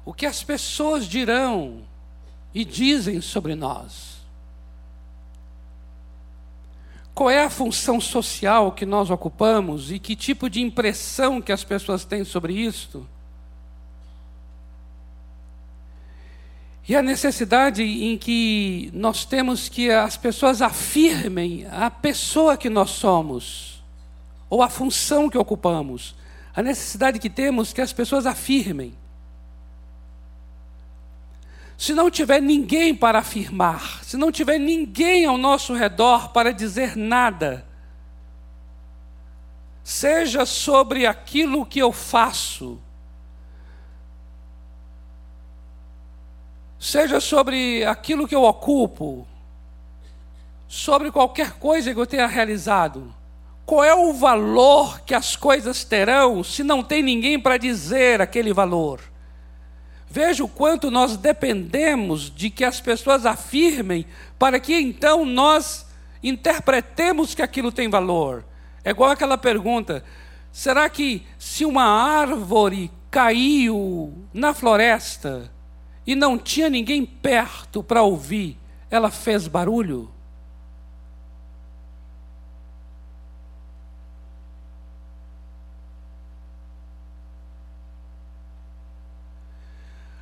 [0.05, 1.83] O que as pessoas dirão
[2.55, 4.23] e dizem sobre nós?
[7.15, 11.63] Qual é a função social que nós ocupamos e que tipo de impressão que as
[11.63, 13.07] pessoas têm sobre isto?
[16.89, 22.91] E a necessidade em que nós temos que as pessoas afirmem a pessoa que nós
[22.91, 23.83] somos,
[24.51, 26.15] ou a função que ocupamos.
[26.55, 28.95] A necessidade que temos que as pessoas afirmem.
[31.79, 36.97] Se não tiver ninguém para afirmar, se não tiver ninguém ao nosso redor para dizer
[36.97, 37.67] nada,
[39.83, 42.79] seja sobre aquilo que eu faço,
[46.83, 49.25] seja sobre aquilo que eu ocupo,
[50.67, 53.15] sobre qualquer coisa que eu tenha realizado.
[53.65, 58.53] Qual é o valor que as coisas terão se não tem ninguém para dizer aquele
[58.53, 59.01] valor?
[60.11, 64.05] Veja o quanto nós dependemos de que as pessoas afirmem,
[64.37, 65.87] para que então nós
[66.21, 68.45] interpretemos que aquilo tem valor.
[68.83, 70.03] É igual aquela pergunta:
[70.51, 75.52] será que se uma árvore caiu na floresta
[76.07, 78.59] e não tinha ninguém perto para ouvir,
[78.91, 80.11] ela fez barulho?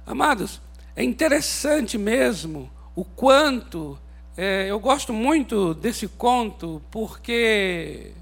[0.07, 0.61] Amados,
[0.97, 3.99] é interessante mesmo o quanto
[4.37, 8.12] é, eu gosto muito desse conto porque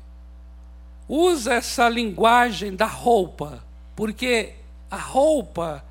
[1.08, 3.64] usa essa linguagem da roupa,
[3.96, 4.54] porque
[4.90, 5.82] a roupa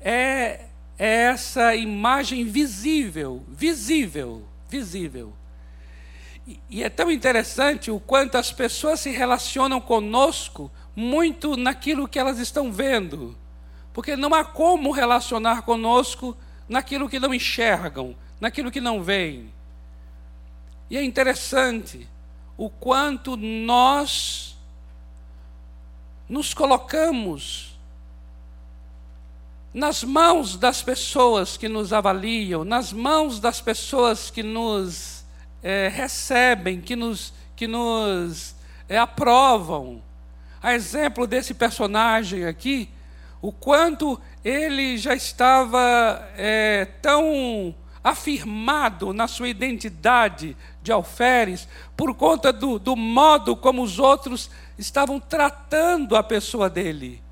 [0.00, 0.66] é,
[0.98, 5.32] é essa imagem visível, visível, visível.
[6.46, 12.18] E, e é tão interessante o quanto as pessoas se relacionam conosco muito naquilo que
[12.18, 13.36] elas estão vendo
[13.98, 16.36] porque não há como relacionar conosco
[16.68, 19.52] naquilo que não enxergam, naquilo que não veem.
[20.88, 22.08] E é interessante
[22.56, 24.56] o quanto nós
[26.28, 27.67] nos colocamos
[29.78, 35.24] nas mãos das pessoas que nos avaliam, nas mãos das pessoas que nos
[35.62, 38.56] é, recebem, que nos, que nos
[38.88, 40.02] é, aprovam.
[40.60, 42.90] A exemplo desse personagem aqui,
[43.40, 47.72] o quanto ele já estava é, tão
[48.02, 55.20] afirmado na sua identidade de alferes, por conta do, do modo como os outros estavam
[55.20, 57.27] tratando a pessoa dele.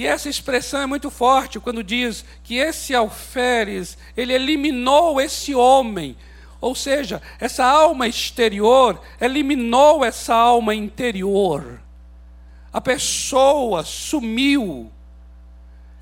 [0.00, 6.16] E essa expressão é muito forte quando diz que esse alferes, ele eliminou esse homem,
[6.58, 11.82] ou seja, essa alma exterior eliminou essa alma interior.
[12.72, 14.90] A pessoa sumiu.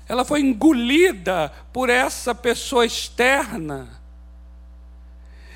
[0.07, 3.99] Ela foi engolida por essa pessoa externa.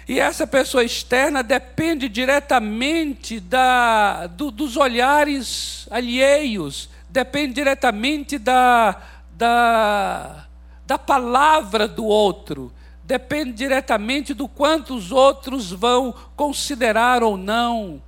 [0.05, 9.01] E essa pessoa externa depende diretamente da, do, dos olhares alheios, depende diretamente da,
[9.31, 10.47] da,
[10.85, 18.01] da palavra do outro, depende diretamente do quanto os outros vão considerar ou não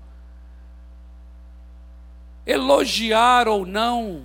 [2.45, 4.23] elogiar ou não.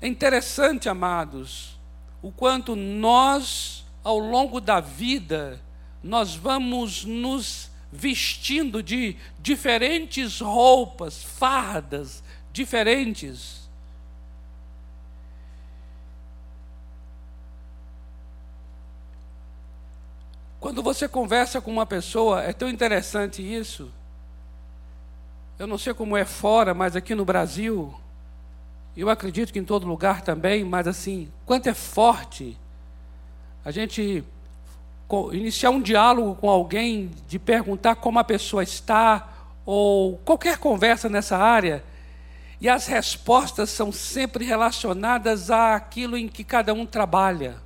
[0.00, 1.78] É interessante, amados,
[2.20, 5.60] o quanto nós, ao longo da vida,
[6.02, 12.22] nós vamos nos vestindo de diferentes roupas, fardas
[12.52, 13.68] diferentes.
[20.60, 23.92] Quando você conversa com uma pessoa, é tão interessante isso,
[25.58, 27.94] eu não sei como é fora, mas aqui no Brasil,
[28.96, 32.56] eu acredito que em todo lugar também, mas assim, quanto é forte
[33.64, 34.24] a gente
[35.32, 39.28] iniciar um diálogo com alguém, de perguntar como a pessoa está,
[39.64, 41.84] ou qualquer conversa nessa área,
[42.60, 47.56] e as respostas são sempre relacionadas àquilo em que cada um trabalha.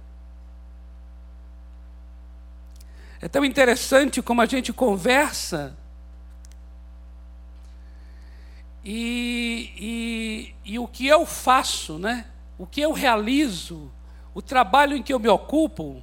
[3.21, 5.77] É tão interessante como a gente conversa
[8.85, 12.27] E, e, e o que eu faço, né?
[12.59, 13.91] o que eu realizo,
[14.35, 16.03] o trabalho em que eu me ocupo,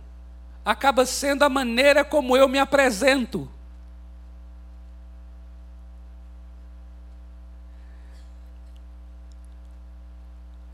[0.64, 3.50] acaba sendo a maneira como eu me apresento.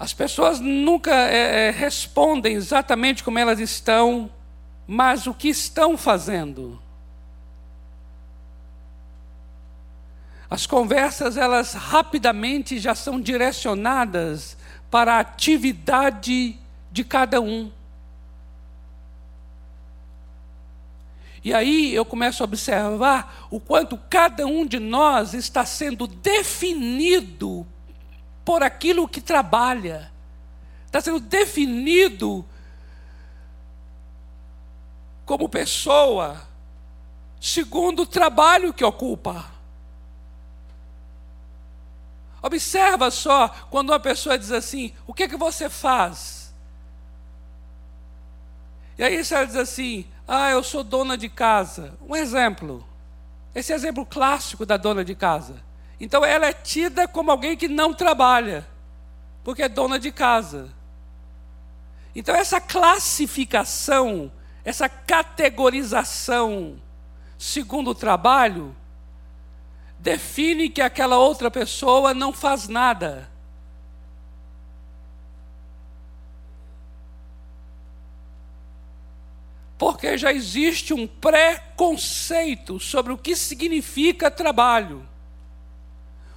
[0.05, 4.29] As pessoas nunca é, é, respondem exatamente como elas estão,
[4.85, 6.79] mas o que estão fazendo.
[10.47, 14.55] As conversas, elas rapidamente já são direcionadas
[14.91, 16.55] para a atividade
[16.91, 17.71] de cada um.
[21.43, 27.65] E aí eu começo a observar o quanto cada um de nós está sendo definido
[28.45, 30.11] por aquilo que trabalha,
[30.85, 32.45] está sendo definido
[35.25, 36.47] como pessoa,
[37.41, 39.51] segundo o trabalho que ocupa.
[42.41, 46.53] Observa só quando uma pessoa diz assim: O que é que você faz?
[48.99, 51.97] E aí se ela diz assim: Ah, eu sou dona de casa.
[52.07, 52.87] Um exemplo.
[53.55, 55.64] Esse exemplo clássico da dona de casa.
[55.99, 58.67] Então ela é tida como alguém que não trabalha,
[59.43, 60.73] porque é dona de casa.
[62.15, 64.31] Então, essa classificação,
[64.63, 66.81] essa categorização
[67.37, 68.75] segundo o trabalho,
[69.99, 73.29] define que aquela outra pessoa não faz nada.
[79.77, 85.05] Porque já existe um preconceito sobre o que significa trabalho.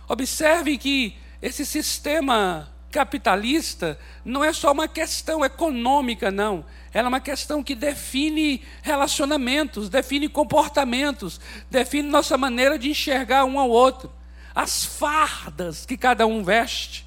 [0.08, 6.64] Observe que esse sistema capitalista não é só uma questão econômica, não.
[6.92, 11.40] Ela é uma questão que define relacionamentos, define comportamentos,
[11.70, 14.10] define nossa maneira de enxergar um ao outro,
[14.54, 17.06] as fardas que cada um veste.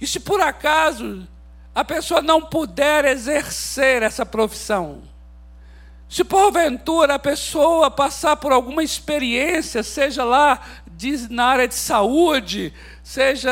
[0.00, 1.28] E se por acaso
[1.74, 5.02] a pessoa não puder exercer essa profissão,
[6.10, 10.60] se porventura a pessoa passar por alguma experiência, seja lá
[11.30, 13.50] na área de saúde, seja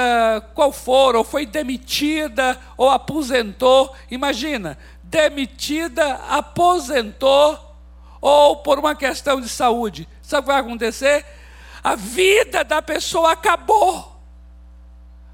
[0.57, 7.59] qual for, ou foi demitida ou aposentou, imagina, demitida, aposentou,
[8.21, 11.25] ou por uma questão de saúde, sabe o que vai acontecer?
[11.83, 14.21] A vida da pessoa acabou.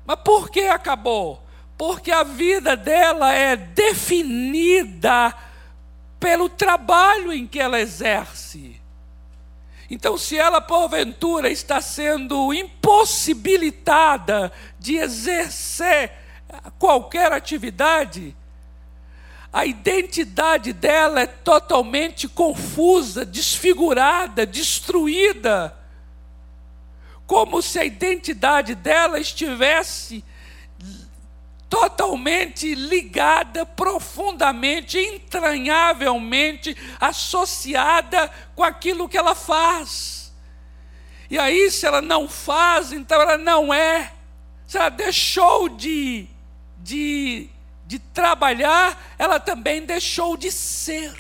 [0.05, 1.43] Mas por que acabou?
[1.79, 5.35] Porque a vida dela é definida
[6.25, 8.81] pelo trabalho em que ela exerce.
[9.91, 16.12] Então, se ela porventura está sendo impossibilitada de exercer
[16.79, 18.35] qualquer atividade,
[19.53, 25.77] a identidade dela é totalmente confusa, desfigurada, destruída,
[27.27, 30.25] como se a identidade dela estivesse
[31.75, 40.33] totalmente ligada, profundamente, entranhavelmente associada com aquilo que ela faz.
[41.29, 44.12] E aí, se ela não faz, então ela não é.
[44.68, 46.29] Se ela deixou de,
[46.79, 47.49] de,
[47.85, 51.12] de trabalhar, ela também deixou de ser.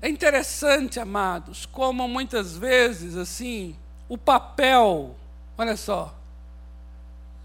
[0.00, 3.76] É interessante, amados, como muitas vezes, assim,
[4.08, 5.16] o papel,
[5.56, 6.14] olha só,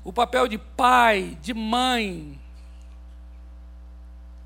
[0.03, 2.39] o papel de pai, de mãe.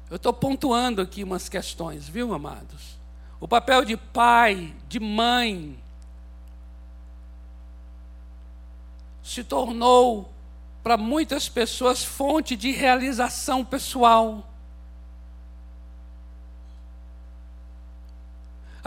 [0.10, 2.98] Eu estou pontuando aqui umas questões, viu, amados?
[3.40, 5.78] O papel de pai, de mãe,
[9.22, 10.32] se tornou,
[10.82, 14.48] para muitas pessoas, fonte de realização pessoal.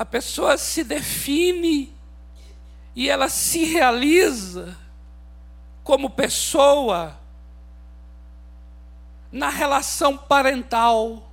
[0.00, 1.94] A pessoa se define
[2.96, 4.74] e ela se realiza
[5.84, 7.20] como pessoa
[9.30, 11.30] na relação parental.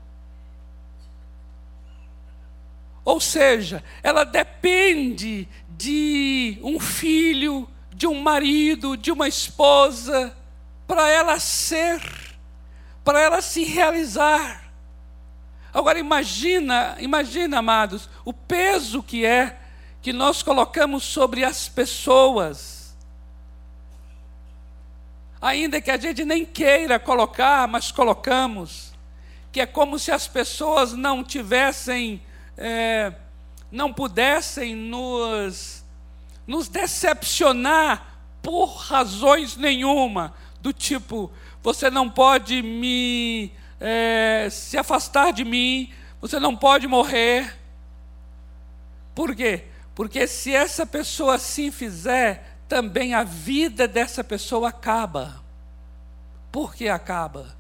[3.06, 10.36] Ou seja, ela depende de um filho, de um marido, de uma esposa,
[10.86, 12.02] para ela ser,
[13.02, 14.67] para ela se realizar.
[15.74, 19.58] Agora imagina, imagina, amados, o peso que é
[20.02, 22.96] que nós colocamos sobre as pessoas.
[25.42, 28.94] Ainda que a gente nem queira colocar, mas colocamos.
[29.52, 32.22] Que é como se as pessoas não tivessem,
[32.58, 33.14] é,
[33.72, 35.84] não pudessem nos,
[36.48, 41.30] nos decepcionar por razões nenhuma, do tipo,
[41.62, 47.56] você não pode me é, se afastar de mim, você não pode morrer.
[49.14, 49.66] Por quê?
[49.94, 55.44] Porque se essa pessoa assim fizer, também a vida dessa pessoa acaba.
[56.52, 57.56] Por que acaba?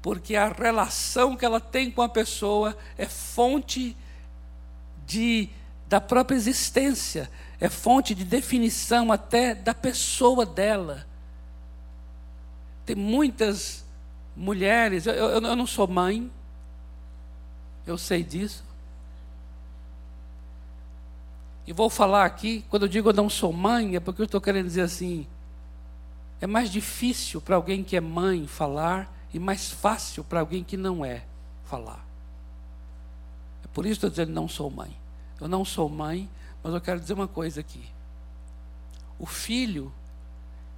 [0.00, 3.96] Porque a relação que ela tem com a pessoa é fonte
[5.06, 5.48] de,
[5.86, 7.30] da própria existência,
[7.60, 11.06] é fonte de definição até da pessoa dela.
[12.86, 13.84] Tem muitas
[14.38, 16.30] mulheres, eu, eu, eu não sou mãe,
[17.84, 18.64] eu sei disso.
[21.66, 24.40] E vou falar aqui, quando eu digo eu não sou mãe, é porque eu estou
[24.40, 25.26] querendo dizer assim:
[26.40, 30.76] é mais difícil para alguém que é mãe falar e mais fácil para alguém que
[30.76, 31.24] não é
[31.64, 32.06] falar.
[33.64, 34.96] É por isso que estou dizendo não sou mãe.
[35.40, 36.28] Eu não sou mãe,
[36.62, 37.84] mas eu quero dizer uma coisa aqui.
[39.18, 39.92] O filho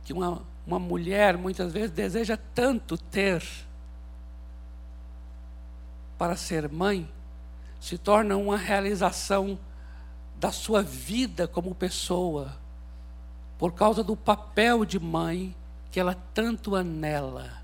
[0.04, 3.42] que uma, uma mulher muitas vezes deseja tanto ter
[6.18, 7.10] para ser mãe,
[7.80, 9.58] se torna uma realização
[10.38, 12.56] da sua vida como pessoa,
[13.58, 15.54] por causa do papel de mãe
[15.90, 17.60] que ela tanto anela.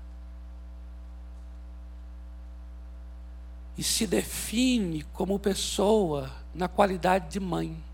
[3.77, 7.86] E se define como pessoa na qualidade de mãe.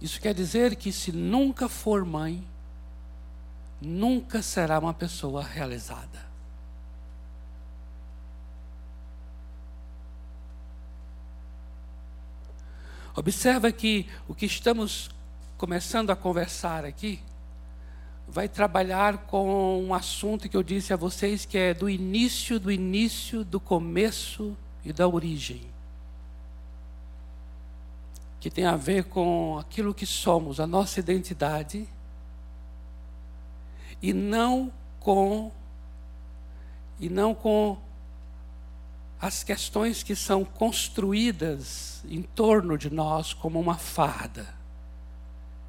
[0.00, 2.46] Isso quer dizer que se nunca for mãe,
[3.80, 6.26] nunca será uma pessoa realizada.
[13.14, 15.08] Observa que o que estamos
[15.56, 17.18] começando a conversar aqui
[18.28, 22.70] vai trabalhar com um assunto que eu disse a vocês que é do início, do
[22.70, 25.75] início, do começo e da origem.
[28.46, 31.84] Que tem a ver com aquilo que somos, a nossa identidade,
[34.00, 35.50] e não com
[37.00, 37.76] e não com
[39.20, 44.46] as questões que são construídas em torno de nós como uma farda.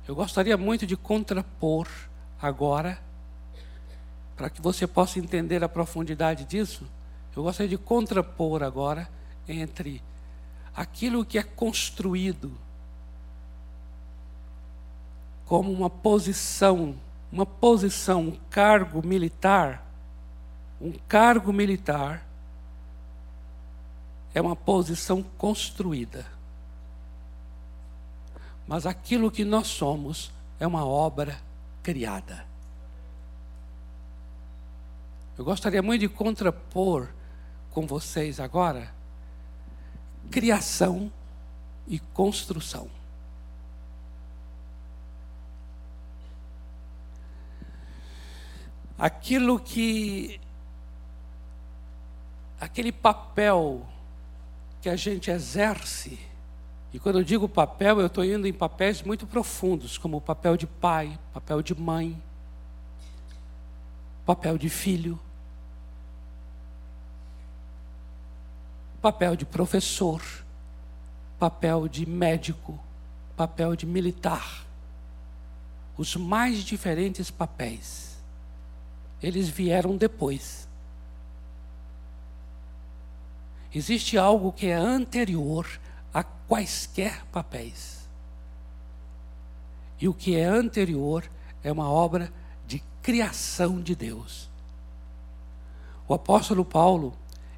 [0.08, 1.88] Eu gostaria muito de contrapor
[2.40, 3.02] agora,
[4.36, 6.88] para que você possa entender a profundidade disso,
[7.36, 9.10] eu gostaria de contrapor agora
[9.48, 10.00] entre
[10.76, 12.67] aquilo que é construído
[15.48, 16.96] como uma posição,
[17.32, 19.86] uma posição, um cargo militar,
[20.80, 22.28] um cargo militar
[24.34, 26.26] é uma posição construída.
[28.68, 31.40] Mas aquilo que nós somos é uma obra
[31.82, 32.46] criada.
[35.38, 37.08] Eu gostaria muito de contrapor
[37.72, 38.94] com vocês agora
[40.30, 41.12] criação
[41.88, 42.97] e construção.
[48.98, 50.40] Aquilo que
[52.60, 53.86] aquele papel
[54.82, 56.20] que a gente exerce,
[56.94, 60.56] e quando eu digo papel, eu estou indo em papéis muito profundos, como o papel
[60.56, 62.22] de pai, papel de mãe,
[64.26, 65.20] papel de filho,
[69.02, 70.22] papel de professor,
[71.38, 72.80] papel de médico,
[73.36, 74.66] papel de militar.
[75.98, 78.07] Os mais diferentes papéis,
[79.22, 80.68] eles vieram depois.
[83.74, 85.68] Existe algo que é anterior
[86.14, 88.08] a quaisquer papéis.
[90.00, 91.30] E o que é anterior
[91.64, 92.32] é uma obra
[92.66, 94.50] de criação de Deus.
[96.08, 97.14] O apóstolo Paulo,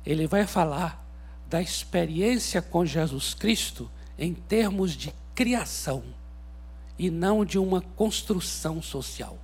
[0.06, 1.06] ele vai falar
[1.48, 6.04] da experiência com Jesus Cristo em termos de criação
[6.98, 9.38] e não de uma construção social.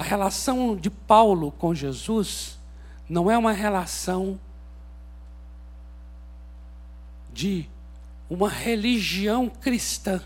[0.00, 2.58] A relação de Paulo com Jesus
[3.06, 4.40] não é uma relação
[7.30, 7.68] de
[8.30, 10.24] uma religião cristã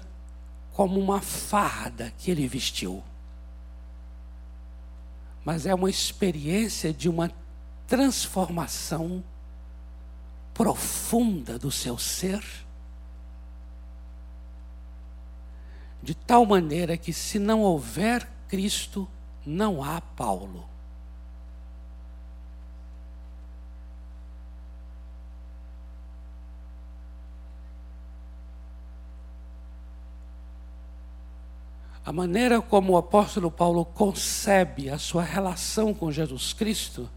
[0.72, 3.02] como uma farda que ele vestiu.
[5.44, 7.28] Mas é uma experiência de uma
[7.88, 9.24] transformação
[10.54, 12.44] profunda do seu ser,
[16.00, 19.08] de tal maneira que, se não houver Cristo,
[19.46, 20.64] não há Paulo.
[32.04, 37.08] A maneira como o apóstolo Paulo concebe a sua relação com Jesus Cristo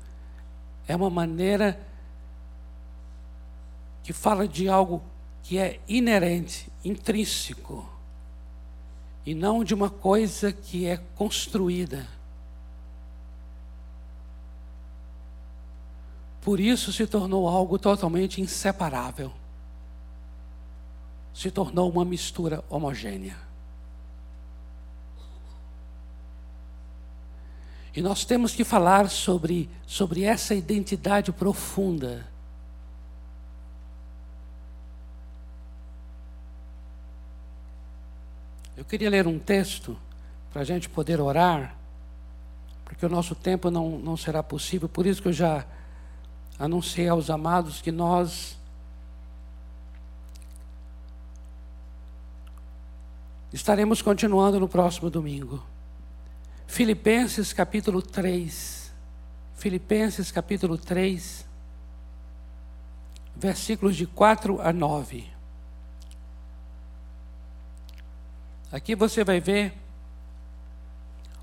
[0.88, 1.78] é uma maneira
[4.02, 5.04] que fala de algo
[5.44, 7.86] que é inerente, intrínseco,
[9.26, 12.17] e não de uma coisa que é construída.
[16.48, 19.34] Por isso se tornou algo totalmente inseparável.
[21.34, 23.36] Se tornou uma mistura homogênea.
[27.94, 32.26] E nós temos que falar sobre, sobre essa identidade profunda.
[38.78, 39.98] Eu queria ler um texto
[40.54, 41.76] para a gente poder orar,
[42.86, 45.68] porque o nosso tempo não, não será possível, por isso que eu já
[46.60, 48.58] anunciei aos amados que nós
[53.54, 55.64] estaremos continuando no próximo domingo.
[56.66, 58.92] Filipenses capítulo 3.
[59.56, 61.44] Filipenses capítulo 3,
[63.36, 65.28] versículos de 4 a 9.
[68.72, 69.74] Aqui você vai ver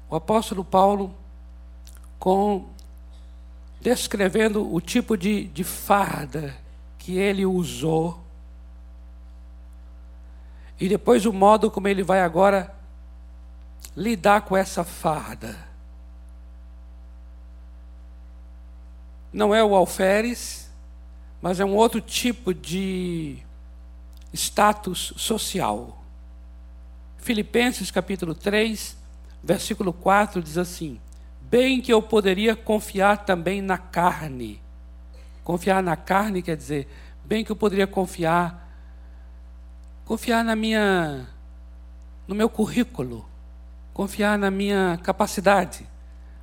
[0.08, 1.12] o apóstolo Paulo
[2.18, 2.68] com
[3.84, 6.56] descrevendo o tipo de, de farda
[6.96, 8.18] que ele usou
[10.80, 12.74] e depois o modo como ele vai agora
[13.94, 15.54] lidar com essa farda.
[19.30, 20.70] Não é o alferes,
[21.42, 23.36] mas é um outro tipo de
[24.32, 26.02] status social.
[27.18, 28.96] Filipenses capítulo 3,
[29.42, 30.98] versículo 4 diz assim:
[31.54, 34.60] Bem que eu poderia confiar também na carne.
[35.44, 36.88] Confiar na carne quer dizer,
[37.24, 38.74] bem que eu poderia confiar
[40.04, 41.28] confiar na minha
[42.26, 43.24] no meu currículo,
[43.92, 45.86] confiar na minha capacidade.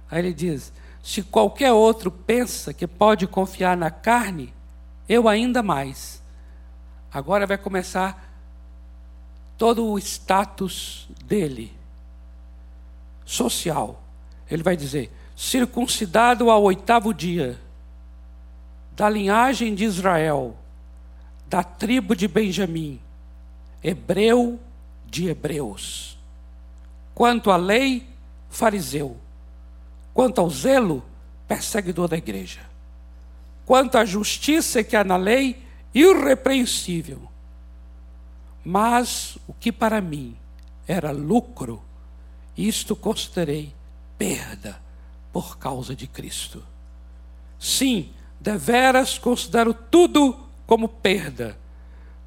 [0.09, 0.72] Aí ele diz:
[1.03, 4.53] se qualquer outro pensa que pode confiar na carne,
[5.09, 6.24] eu ainda mais.
[7.12, 8.34] Agora vai começar
[9.57, 11.76] todo o status dele,
[13.26, 14.01] social.
[14.52, 17.58] Ele vai dizer: circuncidado ao oitavo dia,
[18.91, 20.58] da linhagem de Israel,
[21.47, 22.99] da tribo de Benjamim,
[23.82, 24.60] hebreu
[25.06, 26.18] de hebreus.
[27.16, 28.06] Quanto à lei,
[28.49, 29.18] fariseu.
[30.14, 31.04] Quanto ao zelo,
[31.47, 32.60] perseguidor da igreja.
[33.66, 37.22] Quanto à justiça que há na lei, irrepreensível.
[38.64, 40.36] Mas o que para mim
[40.88, 41.82] era lucro,
[42.58, 43.74] isto considerei
[44.22, 44.80] perda
[45.34, 46.63] por causa de Cristo.
[47.57, 51.57] Sim, deveras considero tudo como perda,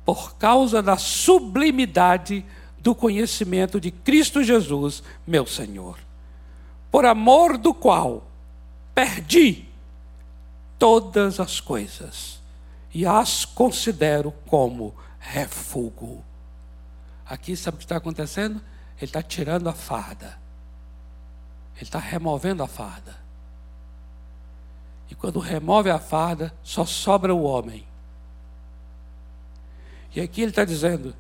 [0.05, 2.45] por causa da sublimidade
[2.80, 5.97] do conhecimento de Cristo Jesus, meu Senhor,
[6.90, 8.26] por amor do qual
[8.92, 9.68] perdi
[10.76, 12.40] todas as coisas
[12.92, 16.24] e as considero como refúgio.
[17.24, 18.61] Aqui sabe o que está acontecendo?
[18.97, 20.42] Ele está tirando a farda.
[21.77, 23.16] Ele está removendo a farda.
[25.11, 27.87] E quando remove a farda, só sobra o homem.
[30.14, 31.14] E aqui ele está dizendo: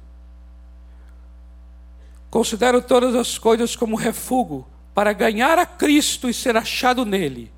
[2.30, 7.52] Considero todas as coisas como refúgio para ganhar a Cristo e ser achado nele,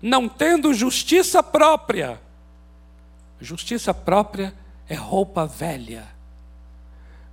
[0.00, 2.20] não tendo justiça própria.
[3.40, 4.54] Justiça própria
[4.88, 6.06] é roupa velha.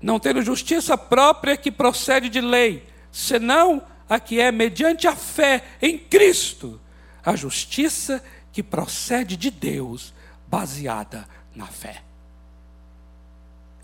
[0.02, 5.64] Não tendo justiça própria que procede de lei, senão a que é mediante a fé
[5.80, 6.82] em Cristo,
[7.24, 10.12] a justiça que procede de Deus,
[10.48, 12.02] baseada na fé.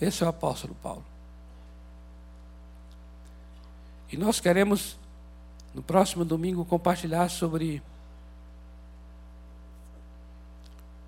[0.02, 1.06] Esse é o apóstolo Paulo.
[4.12, 4.98] E nós queremos,
[5.74, 7.82] no próximo domingo, compartilhar sobre.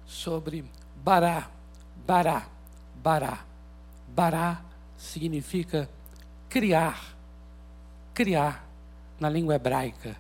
[0.06, 0.64] sobre
[1.04, 1.50] Bará.
[2.06, 2.48] Bará.
[2.96, 3.46] Bará.
[4.08, 4.62] Bará
[4.96, 5.90] significa
[6.50, 7.16] criar.
[8.14, 8.67] Criar
[9.20, 10.16] na língua hebraica.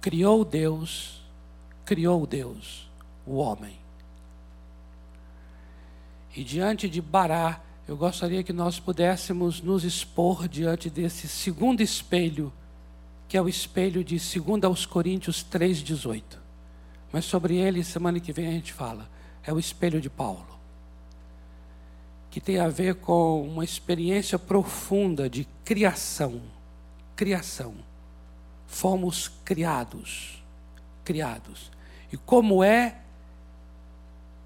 [0.00, 1.22] Criou Deus,
[1.84, 2.90] criou Deus,
[3.26, 3.78] o homem.
[6.34, 12.52] E diante de Bará, eu gostaria que nós pudéssemos nos expor diante desse segundo espelho,
[13.28, 16.22] que é o espelho de 2 aos Coríntios 3,18.
[17.12, 19.08] Mas sobre ele, semana que vem a gente fala.
[19.44, 20.46] É o espelho de Paulo,
[22.30, 26.40] que tem a ver com uma experiência profunda de criação.
[27.16, 27.74] Criação.
[28.72, 30.42] Fomos criados.
[31.04, 31.70] Criados.
[32.10, 32.96] E como é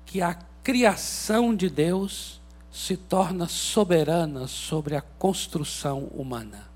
[0.04, 2.40] que a criação de Deus
[2.72, 6.68] se torna soberana sobre a construção humana.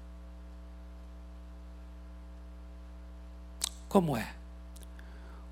[3.88, 4.32] Como é?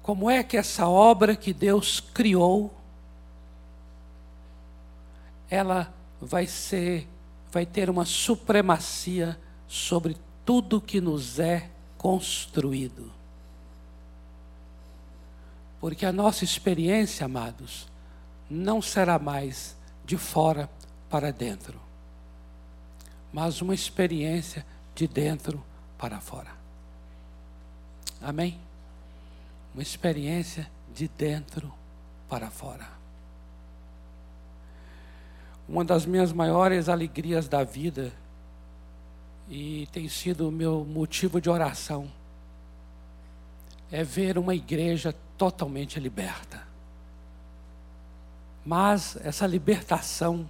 [0.02, 2.72] Como é que essa obra que Deus criou
[5.50, 7.08] ela vai ser
[7.50, 11.68] vai ter uma supremacia sobre tudo que nos é
[11.98, 13.12] construído.
[15.80, 17.86] Porque a nossa experiência, amados,
[18.48, 20.70] não será mais de fora
[21.10, 21.78] para dentro,
[23.32, 25.62] mas uma experiência de dentro
[25.98, 26.50] para fora.
[28.20, 28.58] Amém?
[29.74, 31.72] Uma experiência de dentro
[32.28, 32.88] para fora.
[35.68, 38.12] Uma das minhas maiores alegrias da vida,
[39.48, 42.10] e tem sido o meu motivo de oração,
[43.90, 46.66] é ver uma igreja totalmente liberta.
[48.64, 50.48] Mas essa libertação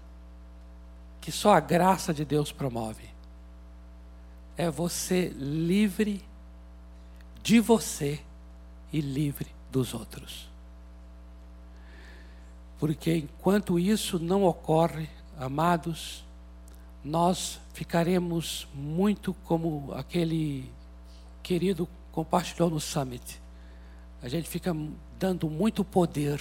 [1.21, 3.09] que só a graça de Deus promove
[4.57, 6.21] é você livre
[7.43, 8.21] de você
[8.93, 10.49] e livre dos outros.
[12.79, 16.25] Porque enquanto isso não ocorre, amados,
[17.09, 20.71] nós ficaremos muito como aquele
[21.43, 23.41] querido compartilhou no summit.
[24.23, 24.77] A gente fica
[25.19, 26.39] dando muito poder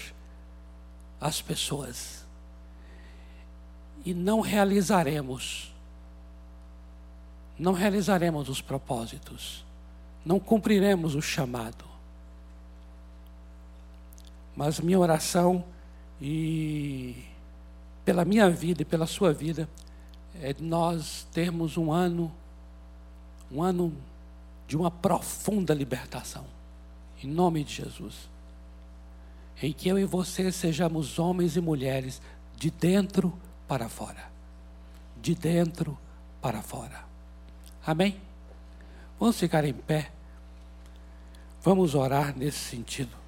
[1.21, 2.25] as pessoas.
[4.03, 5.73] E não realizaremos,
[7.57, 9.65] não realizaremos os propósitos,
[10.25, 11.85] não cumpriremos o chamado.
[14.53, 15.63] Mas minha oração
[16.21, 17.23] e
[18.03, 19.69] pela minha vida e pela sua vida,
[20.41, 22.31] é nós termos um ano,
[23.51, 23.93] um ano
[24.67, 26.45] de uma profunda libertação.
[27.23, 28.29] Em nome de Jesus.
[29.61, 32.21] Em que eu e você sejamos homens e mulheres
[32.55, 33.33] de dentro
[33.67, 34.29] para fora.
[35.21, 35.97] De dentro
[36.41, 37.05] para fora.
[37.85, 38.19] Amém?
[39.19, 40.11] Vamos ficar em pé.
[41.63, 43.26] Vamos orar nesse sentido.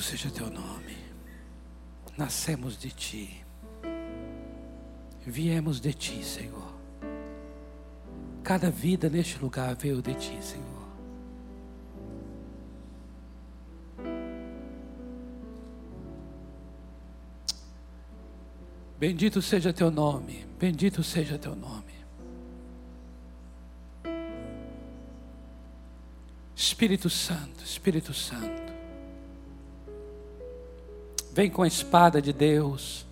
[0.00, 0.96] Seja teu nome.
[2.16, 3.44] Nascemos de ti.
[5.26, 6.74] Viemos de ti, Senhor.
[8.42, 10.78] Cada vida neste lugar veio de ti, Senhor.
[18.98, 21.92] Bendito seja teu nome, bendito seja teu nome.
[26.56, 28.67] Espírito Santo, Espírito Santo.
[31.38, 33.06] Vem com a espada de Deus,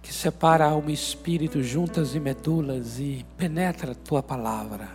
[0.00, 4.88] que separa alma e espírito, juntas e medulas, e penetra a tua palavra.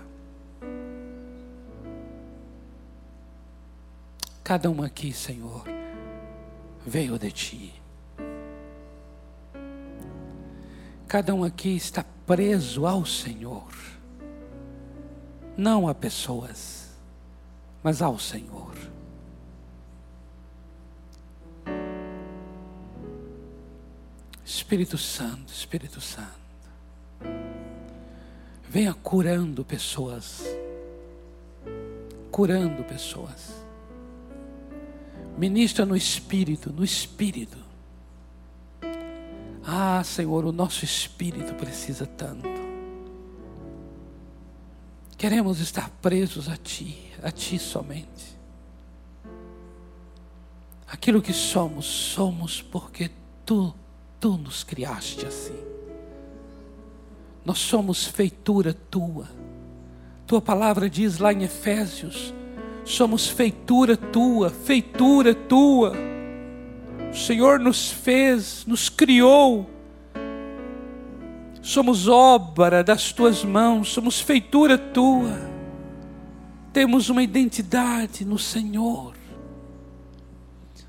[4.41, 5.65] Cada um aqui, Senhor,
[6.87, 7.73] veio de ti.
[11.09, 13.67] Cada um aqui está preso ao Senhor,
[15.57, 16.97] não a pessoas,
[17.83, 18.71] mas ao Senhor.
[24.71, 26.31] Espírito Santo, Espírito Santo,
[28.69, 30.45] venha curando pessoas,
[32.31, 33.51] curando pessoas.
[35.37, 37.57] Ministra no Espírito, no Espírito.
[39.61, 42.47] Ah, Senhor, o nosso Espírito precisa tanto.
[45.17, 48.37] Queremos estar presos a Ti, a Ti somente.
[50.87, 53.11] Aquilo que somos, somos porque
[53.45, 53.80] Tu
[54.21, 55.59] Tu nos criaste assim.
[57.43, 59.27] Nós somos feitura tua.
[60.27, 62.31] Tua palavra diz lá em Efésios:
[62.85, 65.93] somos feitura tua, feitura tua.
[67.11, 69.67] O Senhor nos fez, nos criou.
[71.59, 75.49] Somos obra das tuas mãos, somos feitura tua.
[76.71, 79.15] Temos uma identidade no Senhor.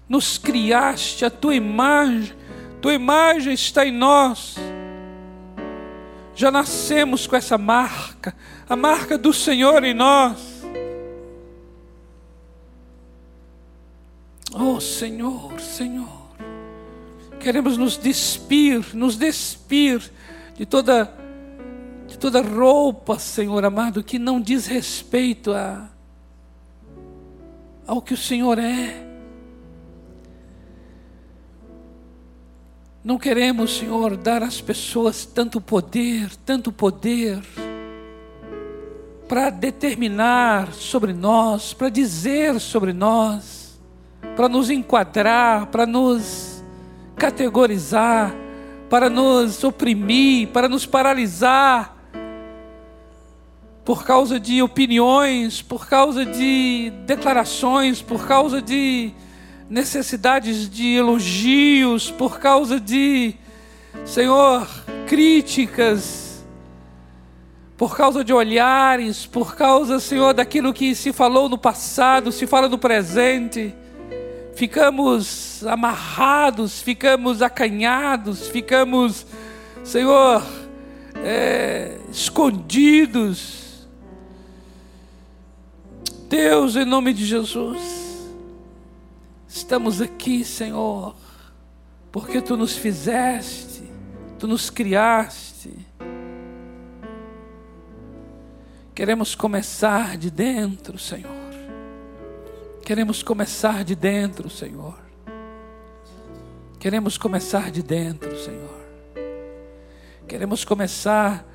[0.06, 2.41] Nos criaste a tua imagem
[2.82, 4.56] tua imagem está em nós.
[6.34, 8.34] Já nascemos com essa marca,
[8.68, 10.64] a marca do Senhor em nós.
[14.52, 16.28] Oh Senhor, Senhor,
[17.38, 20.02] queremos nos despir, nos despir
[20.56, 21.10] de toda
[22.08, 25.88] de toda roupa, Senhor amado, que não diz respeito a
[27.86, 29.11] ao que o Senhor é.
[33.04, 37.42] Não queremos, Senhor, dar às pessoas tanto poder, tanto poder,
[39.28, 43.76] para determinar sobre nós, para dizer sobre nós,
[44.36, 46.62] para nos enquadrar, para nos
[47.16, 48.32] categorizar,
[48.88, 51.96] para nos oprimir, para nos paralisar,
[53.84, 59.12] por causa de opiniões, por causa de declarações, por causa de
[59.72, 63.34] necessidades de elogios, por causa de,
[64.04, 64.68] Senhor,
[65.06, 66.44] críticas,
[67.74, 72.68] por causa de olhares, por causa, Senhor, daquilo que se falou no passado, se fala
[72.68, 73.74] no presente.
[74.54, 79.26] Ficamos amarrados, ficamos acanhados, ficamos,
[79.82, 80.44] Senhor,
[81.24, 83.88] é, escondidos.
[86.28, 88.01] Deus, em nome de Jesus,
[89.54, 91.14] Estamos aqui, Senhor,
[92.10, 93.82] porque Tu nos fizeste,
[94.38, 95.74] Tu nos criaste.
[98.94, 101.30] Queremos começar de dentro, Senhor.
[102.82, 104.98] Queremos começar de dentro, Senhor.
[106.78, 108.80] Queremos começar de dentro, Senhor.
[110.26, 111.46] Queremos começar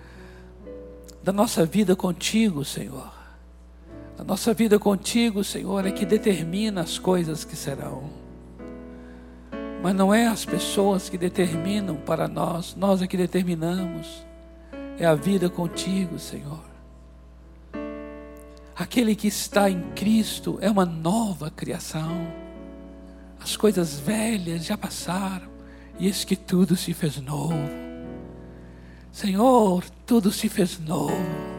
[1.23, 3.16] da nossa vida contigo, Senhor.
[4.17, 8.09] A nossa vida contigo, Senhor, é que determina as coisas que serão.
[9.83, 14.25] Mas não é as pessoas que determinam para nós, nós é que determinamos.
[14.97, 16.65] É a vida contigo, Senhor.
[18.75, 22.27] Aquele que está em Cristo é uma nova criação.
[23.39, 25.47] As coisas velhas já passaram,
[25.99, 27.55] e eis que tudo se fez novo.
[29.11, 31.56] Senhor, tudo se fez novo.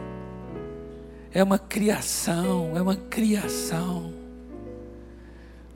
[1.31, 4.13] É uma criação, é uma criação.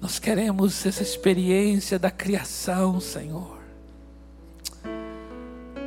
[0.01, 3.59] Nós queremos essa experiência da criação, Senhor.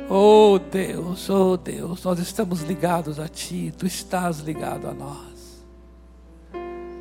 [0.09, 5.65] Oh Deus, oh Deus, nós estamos ligados a Ti, Tu estás ligado a nós.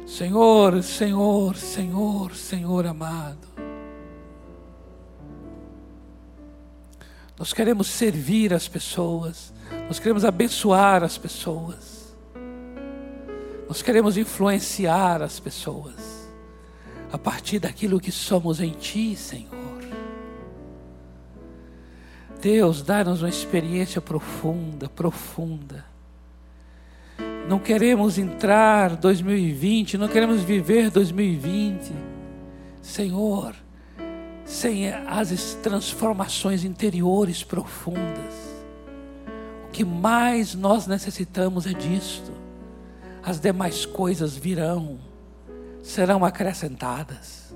[0.06, 3.46] Senhor, Senhor, Senhor, Senhor amado.
[7.38, 9.52] Nós queremos servir as pessoas,
[9.86, 11.95] nós queremos abençoar as pessoas,
[13.68, 16.26] nós queremos influenciar as pessoas
[17.10, 19.56] a partir daquilo que somos em Ti, Senhor.
[22.40, 25.84] Deus, dá-nos uma experiência profunda, profunda.
[27.48, 31.92] Não queremos entrar 2020, não queremos viver 2020,
[32.82, 33.54] Senhor,
[34.44, 38.34] sem as transformações interiores profundas.
[39.66, 42.45] O que mais nós necessitamos é disto.
[43.26, 45.00] As demais coisas virão
[45.82, 47.52] serão acrescentadas.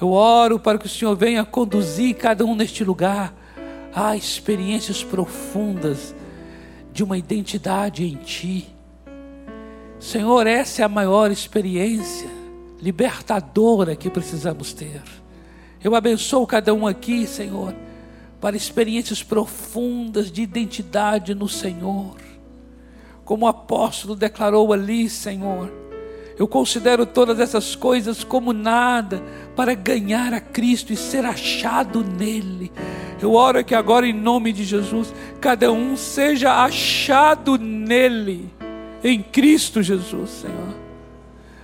[0.00, 3.34] Eu oro para que o Senhor venha conduzir cada um neste lugar
[3.92, 6.14] a experiências profundas
[6.92, 8.72] de uma identidade em Ti.
[9.98, 12.30] Senhor, essa é a maior experiência
[12.80, 15.02] libertadora que precisamos ter.
[15.82, 17.74] Eu abençoo cada um aqui, Senhor,
[18.40, 22.29] para experiências profundas de identidade no Senhor.
[23.30, 25.72] Como o apóstolo declarou ali, Senhor,
[26.36, 29.22] eu considero todas essas coisas como nada
[29.54, 32.72] para ganhar a Cristo e ser achado nele.
[33.22, 38.52] Eu oro que agora, em nome de Jesus, cada um seja achado nele,
[39.04, 40.74] em Cristo Jesus, Senhor.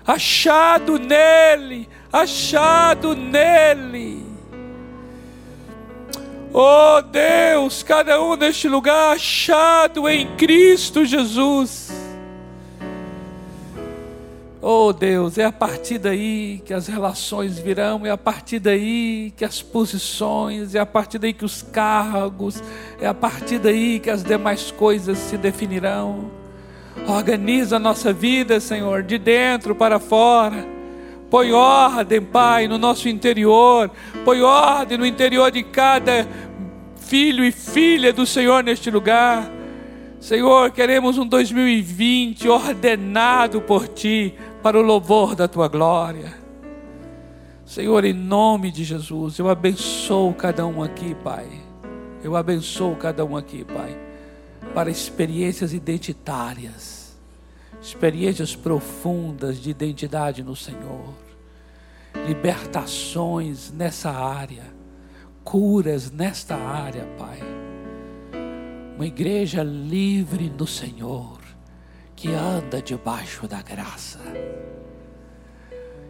[0.07, 4.25] Achado nele, achado nele.
[6.59, 11.93] Oh Deus, cada um neste lugar achado em Cristo Jesus.
[14.63, 19.45] Oh Deus, é a partir daí que as relações virão, é a partir daí que
[19.45, 22.63] as posições, é a partir daí que os cargos,
[22.99, 26.31] é a partir daí que as demais coisas se definirão.
[27.07, 30.76] Organiza a nossa vida, Senhor, de dentro para fora.
[31.37, 33.91] Põe ordem, Pai, no nosso interior.
[34.25, 36.27] Põe ordem no interior de cada
[36.97, 39.47] filho e filha do Senhor neste lugar.
[40.19, 46.33] Senhor, queremos um 2020 ordenado por Ti para o louvor da tua glória.
[47.67, 51.49] Senhor, em nome de Jesus, eu abençoo cada um aqui, Pai.
[52.25, 53.95] Eu abençoo cada um aqui, Pai,
[54.73, 57.15] para experiências identitárias,
[57.83, 61.26] experiências profundas de identidade no Senhor,
[62.27, 64.65] libertações nessa área,
[65.45, 67.39] curas nesta área, Pai.
[68.97, 71.39] Uma igreja livre no Senhor
[72.15, 74.19] que anda debaixo da graça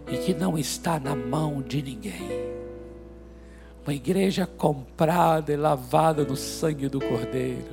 [0.09, 2.57] e que não está na mão de ninguém.
[3.84, 7.70] Uma igreja comprada e lavada no sangue do Cordeiro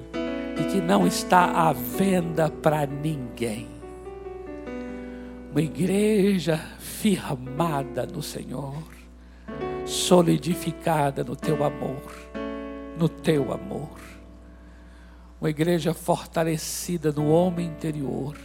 [0.60, 3.73] e que não está à venda para ninguém.
[5.54, 8.84] Uma igreja firmada no Senhor,
[9.86, 12.02] solidificada no teu amor,
[12.98, 14.14] no teu amor
[15.44, 18.40] uma igreja fortalecida no homem interior,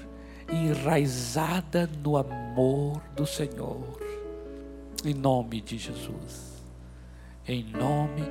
[0.50, 4.02] enraizada no amor do Senhor.
[5.04, 6.60] Em nome de Jesus.
[7.46, 8.22] Em nome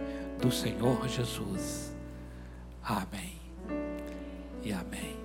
[0.41, 1.95] do Senhor Jesus.
[2.83, 3.37] Amém.
[4.61, 5.15] E amém.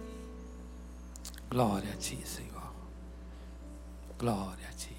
[1.51, 2.52] Glória a ti, Senhor.
[4.23, 4.97] Glória a ti.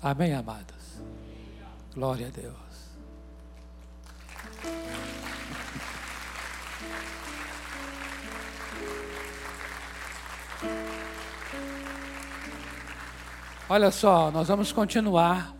[0.00, 1.02] Amém, amados.
[1.94, 2.56] Glória a Deus.
[13.68, 15.54] Olha só, nós vamos continuar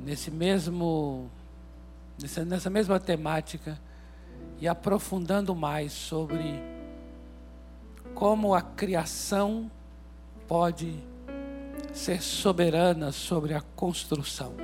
[0.00, 1.30] nesse mesmo,
[2.46, 3.80] nessa mesma temática
[4.60, 6.75] e aprofundando mais sobre
[8.16, 9.70] como a criação
[10.48, 10.92] pode
[11.92, 14.54] ser soberana sobre a construção.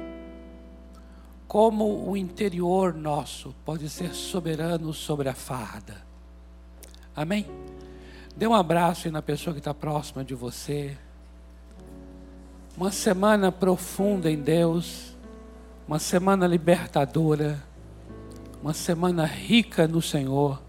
[1.47, 6.11] Como o interior nosso pode ser soberano sobre a farda
[7.15, 7.45] Amém?
[8.35, 10.97] Dê um abraço aí na pessoa que está próxima de você.
[12.75, 15.15] Uma semana profunda em Deus,
[15.87, 17.63] uma semana libertadora,
[18.63, 20.63] uma semana rica no Senhor,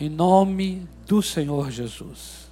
[0.00, 2.45] em nome do Senhor Jesus.